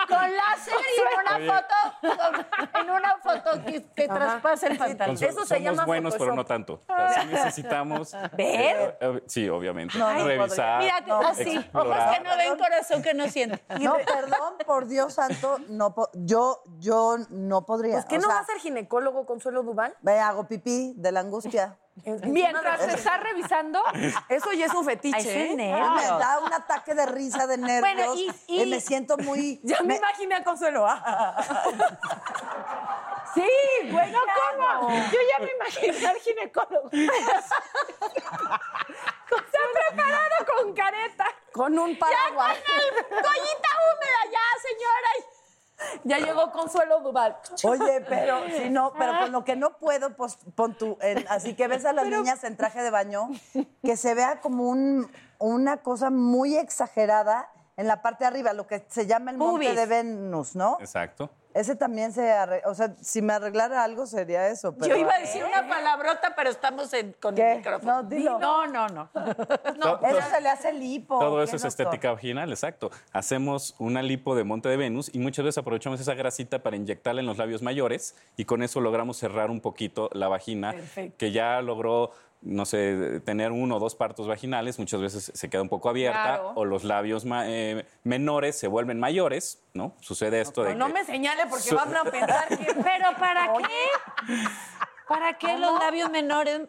[0.08, 5.14] Con láser y en una foto, con- en una foto que, que traspasa el pantalón.
[5.14, 6.80] Eso se somos llama buenos, pero no tanto.
[6.88, 8.12] O sea, sí necesitamos...
[8.36, 8.76] ¿Ver?
[8.76, 9.96] eh, eh, sí, obviamente.
[9.98, 12.18] No, no Revisar, Mira, así, ojos explorar.
[12.18, 13.62] que no ven, corazón que no siente.
[13.80, 17.94] No, perdón, por Dios santo, no yo, yo no podría.
[17.94, 19.94] Pues, ¿qué o no sea, va a ser ginecólogo Consuelo Duval?
[20.02, 21.76] Me hago pipí de la angustia.
[22.24, 23.82] Mientras te estás revisando,
[24.28, 25.16] Eso ya es un fetiche.
[25.18, 25.56] Ay, ¿eh?
[25.56, 27.80] Me da un ataque de risa, de nervios.
[27.80, 28.32] Bueno, y-
[28.62, 29.60] y- me siento muy.
[29.62, 30.86] Ya me, me- imaginé a Consuelo.
[33.34, 33.46] sí,
[33.90, 34.18] güey, No,
[34.56, 34.90] ¿cómo?
[34.90, 36.90] Yo ya me imaginé al ginecólogo.
[36.90, 37.08] Se
[39.58, 41.26] ha preparado con careta.
[41.52, 42.56] Con un paraguas.
[43.08, 45.08] Toallita húmeda ya, señora.
[46.04, 47.36] Ya llegó Consuelo Duval.
[47.64, 50.96] Oye, pero si no, pero con lo que no puedo, pues pon tú.
[51.00, 53.28] en- así que ves a las niñas en traje de baño,
[53.84, 58.66] que se vea como un, una cosa muy exagerada en la parte de arriba, lo
[58.66, 60.76] que se llama el monte de Venus, ¿no?
[60.80, 61.30] Exacto.
[61.54, 62.68] Ese también se arregla.
[62.70, 64.74] O sea, si me arreglara algo sería eso.
[64.74, 67.52] Pero, Yo iba a decir una palabrota, pero estamos en- con ¿Qué?
[67.52, 68.02] el micrófono.
[68.02, 68.38] No, dilo.
[68.38, 69.10] No, no, no.
[70.02, 71.18] Eso se le hace lipo.
[71.18, 72.90] Todo ¿qué, eso es estética vaginal, exacto.
[73.12, 77.20] Hacemos una lipo de monte de Venus y muchas veces aprovechamos esa grasita para inyectarla
[77.20, 80.74] en los labios mayores y con eso logramos cerrar un poquito la vagina
[81.18, 85.62] que ya logró no sé, tener uno o dos partos vaginales, muchas veces se queda
[85.62, 86.52] un poco abierta Claro.
[86.56, 89.94] o los labios ma- eh, menores se vuelven mayores, ¿no?
[90.00, 92.56] Sucede esto de No que- me señale porque van a pensar que...
[92.82, 94.34] Pero ¿para qué?
[95.12, 96.60] ¿Para qué los labios menores?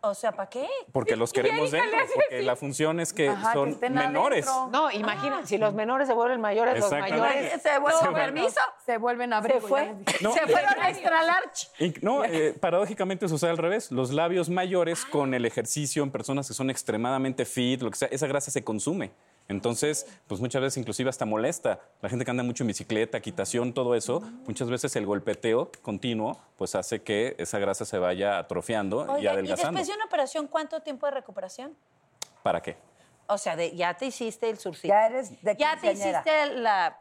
[0.00, 0.66] O sea, ¿para qué?
[0.92, 4.46] porque los queremos dentro, porque la función es que Ajá, son estén menores.
[4.46, 4.68] adentro.
[4.70, 7.62] No, imagina, si los menores se vuelven mayores, los mayores.
[7.62, 8.60] Se vuelve Se vuelve- permiso.
[8.84, 9.60] Se vuelven a abrir.
[9.60, 9.94] Se fue.
[10.20, 11.66] No, Se eh, fueron a extra large.
[11.78, 13.90] Y- No, eh, paradójicamente sucede al revés.
[13.92, 18.08] Los labios mayores con el ejercicio en personas que son extremadamente fit, lo que sea,
[18.10, 19.10] esa grasa se consume.
[19.52, 21.80] Entonces, pues muchas veces inclusive hasta molesta.
[22.00, 26.40] La gente que anda mucho en bicicleta, quitación, todo eso, muchas veces el golpeteo continuo
[26.56, 29.78] pues hace que esa grasa se vaya atrofiando y Oiga, y adelgazando.
[29.78, 31.76] después de una operación, ¿cuánto tiempo de recuperación?
[32.42, 32.76] ¿Para qué?
[33.26, 34.88] O sea, de, ya te hiciste el surcito.
[34.88, 36.98] Ya eres de Ya te hiciste la...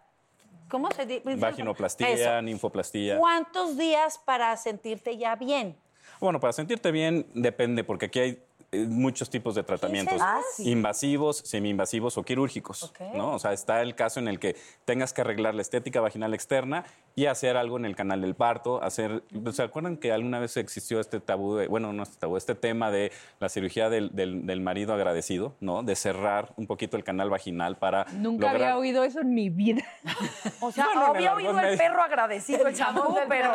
[0.70, 1.36] ¿Cómo se dice?
[1.36, 2.41] Vaginoplastia, Eso.
[2.41, 3.18] ninfoplastía.
[3.18, 5.76] ¿Cuántos días para sentirte ya bien?
[6.22, 8.43] Bueno, para sentirte bien depende, porque aquí hay
[8.74, 10.17] muchos tipos de tratamientos.
[10.22, 10.69] Ah, sí.
[10.69, 12.93] Invasivos, semi-invasivos o quirúrgicos.
[13.13, 13.34] ¿no?
[13.36, 14.55] O sea, está el caso en el que
[14.86, 18.82] tengas que arreglar la estética vaginal externa y hacer algo en el canal del parto.
[18.82, 22.55] Hacer, ¿Se acuerdan que alguna vez existió este tabú, de- bueno, no este tabú, este
[22.55, 23.11] tema de
[23.41, 25.84] la cirugía del, del- del marido agradecido, ¿no?
[25.84, 29.49] De cerrar un poquito el canal vaginal para Nunca lograr- había oído eso en mi
[29.49, 29.84] vida.
[30.61, 33.51] O sea, Bueno, había oído el perro agradecido, el champú, pero,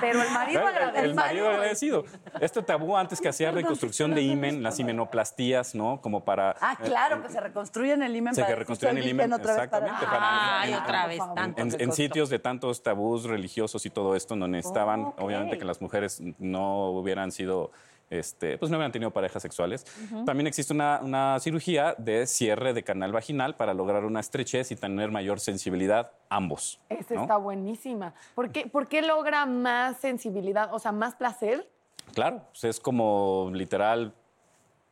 [0.00, 1.04] pero el marido el, agradecido.
[1.04, 2.04] el marido agradecido.
[2.40, 6.00] Este tabú antes que hacía reconstrucción de himen, las himenoplastías, ¿no?
[6.00, 6.54] Como para...
[6.60, 9.56] Ah, eh, claro, que se reconstruyen el himen Se para que reconstruyen el himen, otra
[9.56, 10.06] vez para- exactamente.
[10.06, 14.36] para- Ay, en- otra vez, tanto En, sitios de tantos tabús religiosos y todo esto,
[14.36, 17.70] donde estaban, obviamente, que las mujeres no hubieran sido,
[18.10, 19.84] este, pues no hubieran tenido parejas sexuales.
[20.24, 24.76] También existe una, una cirugía de cierre de canal vaginal para lograr una estrechez y
[24.76, 26.80] tener mayor sensibilidad ambos.
[26.88, 27.22] Esta ¿no?
[27.22, 28.14] está buenísima.
[28.34, 31.68] ¿Por qué, ¿Por qué logra más sensibilidad, o sea, más placer?
[32.14, 34.12] Claro, pues es como literal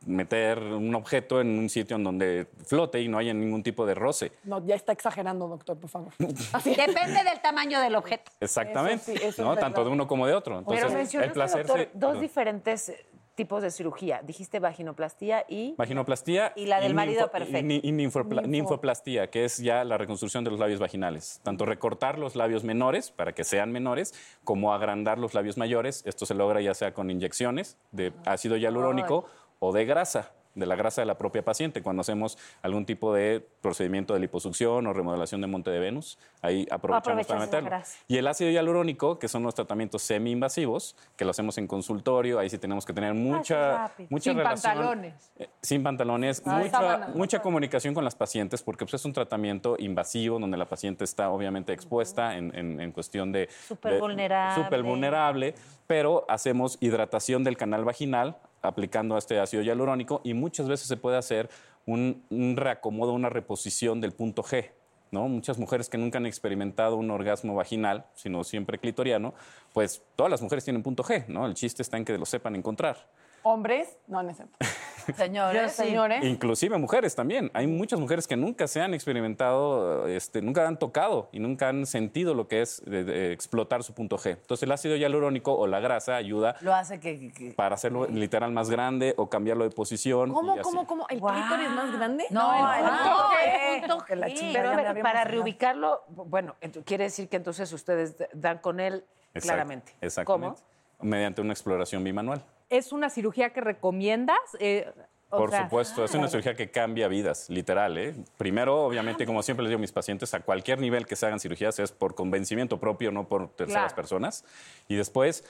[0.05, 3.95] meter un objeto en un sitio en donde flote y no haya ningún tipo de
[3.95, 4.31] roce.
[4.43, 6.13] No, ya está exagerando, doctor, por favor.
[6.53, 6.69] Así.
[6.75, 8.31] Depende del tamaño del objeto.
[8.39, 9.57] Exactamente, Eso sí, eso ¿no?
[9.57, 10.59] Tanto de uno como de otro.
[10.59, 12.93] Entonces, Pero mencionaste, el placer doctor, se- dos diferentes
[13.37, 14.21] tipos de cirugía.
[14.23, 15.75] Dijiste vaginoplastía y...
[15.77, 17.73] Vaginoplastia Y la del marido perfecto.
[17.73, 21.39] Y, y ninfopla- ninfoplastía, que es ya la reconstrucción de los labios vaginales.
[21.43, 24.13] Tanto recortar los labios menores para que sean menores,
[24.43, 26.03] como agrandar los labios mayores.
[26.05, 29.25] Esto se logra ya sea con inyecciones de ácido hialurónico
[29.59, 33.45] o de grasa de la grasa de la propia paciente, cuando hacemos algún tipo de
[33.61, 37.69] procedimiento de liposucción o remodelación de monte de Venus, ahí aprovechamos para meterlo.
[38.07, 42.49] Y el ácido hialurónico, que son los tratamientos semi-invasivos, que lo hacemos en consultorio, ahí
[42.49, 44.07] sí tenemos que tener mucha, rápido.
[44.11, 44.73] mucha Sin relación.
[44.73, 45.31] pantalones.
[45.37, 49.75] Eh, Sin pantalones, Ay, mucha, mucha comunicación con las pacientes, porque pues, es un tratamiento
[49.79, 53.49] invasivo donde la paciente está obviamente expuesta en, en- en cuestión de...
[53.67, 54.63] Súper vulnerable.
[54.63, 55.55] súper vulnerable,
[55.85, 58.37] pero hacemos hidratación del canal vaginal
[58.67, 61.49] aplicando este ácido hialurónico y muchas veces se puede hacer
[61.85, 64.71] un, un reacomodo, una reposición del punto G.
[65.11, 65.27] ¿no?
[65.27, 69.33] Muchas mujeres que nunca han experimentado un orgasmo vaginal, sino siempre clitoriano,
[69.73, 71.45] pues todas las mujeres tienen punto G, ¿no?
[71.45, 73.07] El chiste está en que lo sepan encontrar.
[73.43, 73.97] ¿Hombres?
[74.07, 74.55] No, no es cierto.
[75.15, 75.83] Señores, sí.
[75.83, 76.21] Señores.
[76.25, 77.49] Inclusive mujeres también.
[77.53, 81.85] Hay muchas mujeres que nunca se han experimentado, este, nunca han tocado y nunca han
[81.85, 84.31] sentido lo que es de- de explotar su punto G.
[84.31, 87.31] Entonces el ácido hialurónico o la grasa ayuda Lo hace que...
[87.31, 90.33] que- para hacerlo literal más grande o cambiarlo de posición.
[90.33, 90.63] ¿Cómo, y así.
[90.69, 91.07] cómo, cómo?
[91.09, 92.25] ¿El clítoris más grande?
[92.29, 94.15] No, el No, punto G.
[94.15, 99.47] la Pero ver, para reubicarlo, bueno, quiere decir que entonces ustedes dan con él Exacto,
[99.47, 99.93] claramente.
[100.01, 100.61] Exactamente.
[100.99, 102.43] Mediante una exploración bimanual.
[102.69, 104.37] ¿Es una cirugía que recomiendas?
[104.59, 104.91] Eh,
[105.29, 107.97] o Por sea, supuesto, es una cirugía que cambia vidas, literal.
[107.97, 108.15] ¿eh?
[108.37, 111.39] Primero, obviamente, como siempre les digo a mis pacientes, a cualquier nivel que se hagan
[111.41, 113.95] cirugías es por convencimiento propio, no por terceras Claro.
[113.95, 114.45] personas.
[114.87, 115.43] Y después,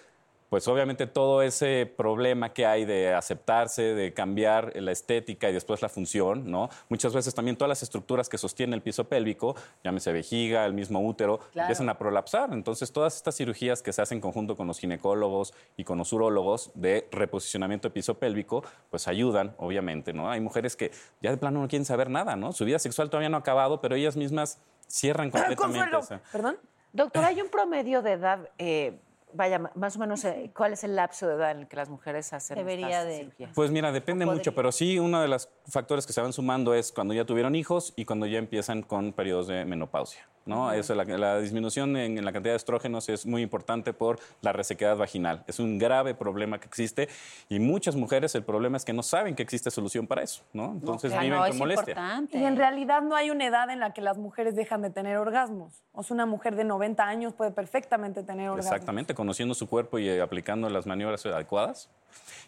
[0.50, 5.82] pues obviamente todo ese problema que hay de aceptarse, de cambiar la estética y después
[5.82, 6.70] la función, ¿no?
[6.90, 11.06] Muchas veces también todas las estructuras que sostienen el piso pélvico, llámese vejiga, el mismo
[11.06, 12.54] útero, empiezan a prolapsar.
[12.54, 16.14] Entonces, todas estas cirugías que se hacen en conjunto con los ginecólogos y con los
[16.14, 20.32] urólogos de reposicionamiento de piso pélvico, pues ayudan, obviamente, ¿no?
[20.32, 20.92] Hay mujeres que
[21.22, 22.54] ya de plano no quieren saber nada, ¿no?
[22.54, 25.62] Su vida sexual todavía no ha acabado, pero ellas mismas cierran completamente.
[25.92, 26.58] Consuelo, esa- ¿Perdón?
[26.94, 28.98] Doctor, ¿hay un promedio de edad, eh,
[29.34, 31.90] vaya, más o menos, eh, cuál es el lapso de edad en el que las
[31.90, 33.52] mujeres hacen Debería estas de- cirugías?
[33.54, 36.92] Pues mira, depende mucho, pero sí uno de los factores que se van sumando es
[36.92, 40.28] cuando ya tuvieron hijos y cuando ya empiezan con periodos de menopausia.
[40.46, 40.72] ¿no?
[40.72, 44.54] Eso, la, la disminución en, en la cantidad de estrógenos es muy importante por la
[44.54, 45.44] resequedad vaginal.
[45.46, 47.10] Es un grave problema que existe
[47.50, 50.44] y muchas mujeres el problema es que no saben que existe solución para eso.
[50.54, 50.72] ¿no?
[50.72, 51.92] Entonces viven no, con es molestia.
[51.92, 52.38] importante.
[52.38, 55.18] Y en realidad no hay una edad en la que las mujeres dejan de tener
[55.18, 55.84] orgasmos.
[55.92, 58.72] O sea, una mujer de 90 años puede perfectamente tener orgasmos.
[58.74, 61.90] Exactamente, conociendo su cuerpo y eh, aplicando las maniobras adecuadas.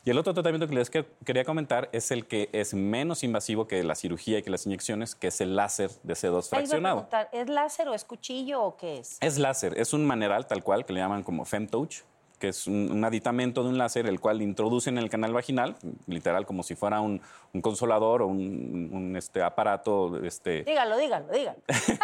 [0.06, 3.68] Y el otro tratamiento que les que- quería comentar es el que es menos invasivo
[3.68, 6.38] que la cirugía y que las inyecciones, que es el láser de C2 Ahí iba
[6.38, 6.40] a
[7.02, 7.10] fraccionado.
[7.34, 9.18] ¿es láser o es cuchillo o qué es?
[9.20, 11.98] Es láser, es un maneral tal cual que le llaman como FemTouch,
[12.40, 15.76] que es un, un aditamento de un láser el cual introducen en el canal vaginal,
[16.08, 17.22] literal como si fuera un,
[17.54, 20.24] un consolador o un, un, este, aparato.
[20.24, 21.60] Este, Dígalo, dígalo, dígalo.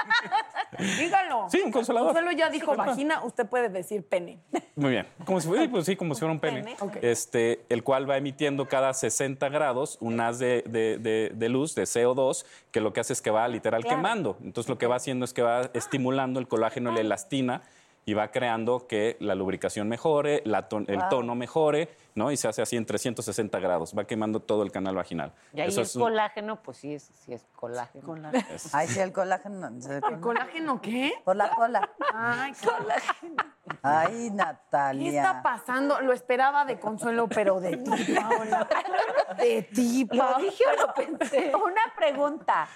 [0.99, 1.47] Dígalo.
[1.49, 2.13] Sí, un consolador.
[2.36, 4.39] Ya dijo vagina, usted puede decir pene.
[4.75, 8.09] Muy bien, como si, fuera- pues sí, como si fuera un pene, este, el cual
[8.09, 12.81] va emitiendo cada 60 grados un haz de, de- de- de luz, de CO2, que
[12.81, 13.97] lo que hace es que va literal Claro.
[13.97, 14.38] quemando.
[14.43, 17.61] Entonces lo que va haciendo es que va estimulando el colágeno y la elastina
[18.08, 22.32] y va creando que la lubricación mejore, la ton- el tono mejore, ¿no?
[22.32, 25.34] Y se hace así en 360 grados, va quemando todo el canal vaginal.
[25.53, 28.16] Y ahí Eso el es un- colágeno, pues sí es, sí es colágeno.
[28.51, 29.68] es- Ay, sí, el colágeno.
[29.68, 31.14] ¿El colágeno qué?
[31.24, 31.89] Por la cola.
[32.14, 33.43] Ay, colágeno.
[33.82, 35.22] Ay, ¿Qué Natalia.
[35.24, 35.99] está pasando?
[36.01, 38.68] Lo esperaba de Consuelo, pero de ti, Paola.
[39.38, 40.38] De ti, ¿Lo Paola.
[40.45, 41.51] dije o lo pensé?
[41.56, 42.68] Una pregunta.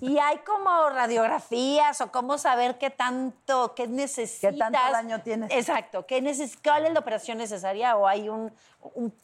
[0.00, 4.52] ¿Y hay como radiografías o cómo saber qué tanto, qué necesitas?
[4.52, 5.50] ¿Qué tanto daño tienes?
[5.50, 6.04] Exacto.
[6.06, 7.96] ¿qué neces ¿Cuál es la operación necesaria?
[7.96, 8.52] ¿O hay un,
[8.94, 9.14] un,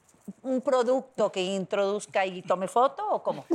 [0.43, 3.45] un producto que introduzca y tome foto o cómo?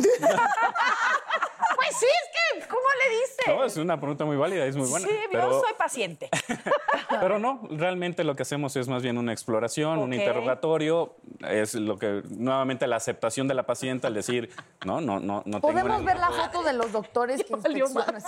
[1.78, 3.38] pues sí, es que, ¿cómo le dices?
[3.48, 5.08] No, es una pregunta muy válida, es muy buena.
[5.08, 6.30] sí, pero- yo soy paciente.
[7.22, 11.16] Pero no, realmente lo que hacemos es más bien una exploración, un interrogatorio,
[11.48, 14.52] es lo que nuevamente la aceptación de la paciente al decir,
[14.86, 18.22] no, no, no, no tengo Podemos ver la foto de los doctores que inspeccionan.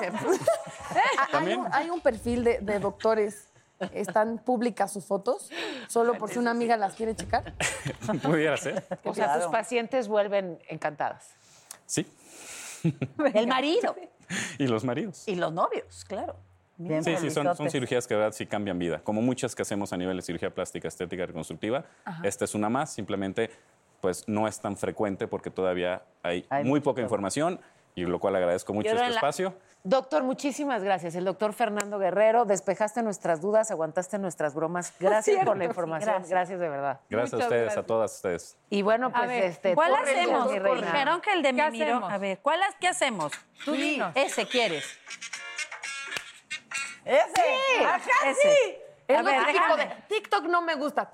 [0.90, 1.60] Hay, También.
[1.60, 3.48] un, hay un perfil de, de doctores.
[3.94, 5.50] ¿Están públicas sus fotos?
[5.88, 7.54] Solo por si una amiga las quiere checar.
[8.24, 8.84] Pudiera ser.
[9.04, 11.30] O sea, tus pacientes vuelven encantadas.
[11.86, 12.06] Sí.
[13.34, 13.96] El marido
[14.58, 15.28] Y los maridos.
[15.28, 16.36] y los novios, claro.
[16.78, 19.02] Bien Sí, sí, son, cirugías que de verdad sí cambian vida.
[19.04, 21.84] Como muchas que hacemos a nivel de cirugía plástica, estética y reconstructiva.
[22.24, 23.50] Esta es una más, simplemente
[24.00, 27.60] pues no es tan frecuente porque todavía hay, Hay muy poca información
[27.96, 29.54] y lo cual agradezco mucho este la- espacio.
[29.84, 31.16] Doctor, muchísimas gracias.
[31.16, 34.94] El doctor Fernando Guerrero, despejaste nuestras dudas, aguantaste nuestras bromas.
[35.00, 36.10] Gracias por la información.
[36.12, 36.30] gracias.
[36.30, 36.60] Gracias.
[36.60, 37.00] de verdad.
[37.10, 37.84] Gracias a ustedes, gracias.
[37.84, 38.58] a todas ustedes.
[38.70, 39.76] Y bueno, pues ver, este.
[39.76, 40.52] ¿Cuál hacemos?
[40.52, 40.60] mi.
[40.82, 41.86] Dijeron que el de ¿Qué me miró.
[41.86, 42.12] hacemos?
[42.12, 43.32] A ver, ¿cuál es, ¿qué hacemos?
[43.64, 44.12] Tú dinos.
[44.16, 44.86] Ese quieres.
[47.06, 47.86] ¡Ese!
[47.86, 48.42] ¡Ajá, Ese.
[48.42, 48.76] sí!
[49.08, 49.86] Es A lo ver, típico déjame.
[49.96, 51.10] de TikTok no me gusta.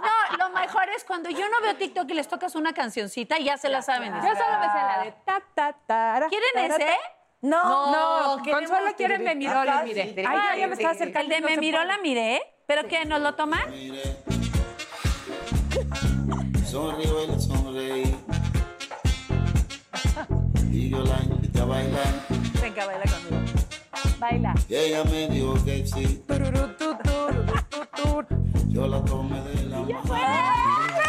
[0.00, 3.44] No, lo mejor es cuando yo no veo TikTok y les tocas una cancioncita y
[3.44, 4.12] ya se la saben.
[4.14, 6.26] Yo solo me sé la de ta, ta, tara.
[6.28, 6.96] ¿Quieren ese?
[7.40, 7.92] No,
[8.36, 9.38] No, Consuelo quiere me tiriri.
[9.48, 10.14] miró, le Ajá, miré.
[10.14, 10.24] sí.
[10.26, 11.28] Ay, ya, ya me estaba El acercando.
[11.30, 11.88] de y no me se miró puede.
[11.88, 13.62] la miré, pero que nos lo toman.
[16.66, 18.16] Sonríe, baila, sonreí.
[20.72, 22.06] Y yo la invité a bailar.
[22.60, 23.52] Venga, baila conmigo.
[24.18, 24.54] Baila.
[24.68, 26.24] Y ella me dijo que sí.
[28.02, 28.26] Tur.
[28.68, 31.08] Yo la tomé de la mano.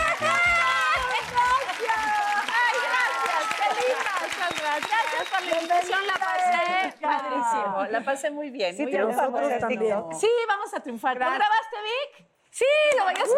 [4.79, 8.75] Gracias por la invitación, la pasé padrísimo, la pasé muy bien.
[8.75, 10.03] Sí, muy triunfamos también.
[10.19, 11.15] Sí, vamos a triunfar.
[11.17, 12.27] ¿Lo grabaste, Vic?
[12.51, 12.65] Sí,
[12.97, 13.37] lo voy a subir.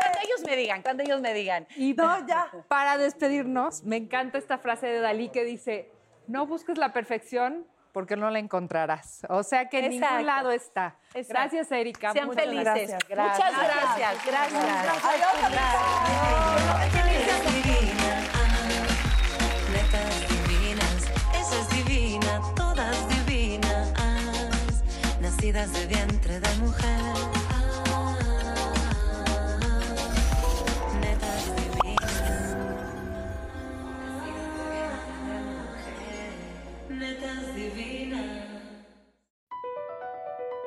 [0.00, 1.66] Cuando ellos me digan, cuando ellos me digan.
[1.76, 2.50] Y No, ya.
[2.68, 5.90] para despedirnos, me encanta esta frase de Dalí que dice,
[6.26, 9.26] no busques la perfección porque no la encontrarás.
[9.28, 10.14] O sea que en Exacto.
[10.16, 10.96] ningún lado está.
[11.14, 11.28] Exacto.
[11.28, 12.12] Gracias, Erika.
[12.12, 12.64] Sean Muchas felices.
[12.64, 13.04] gracias.
[13.08, 14.26] Muchas gracias.
[14.26, 14.64] Gracias.
[14.64, 15.16] Ah,
[19.72, 23.92] netas divinas, esa es divina, todas divinas,
[25.20, 27.39] nacidas nacidas de vientre de mujer.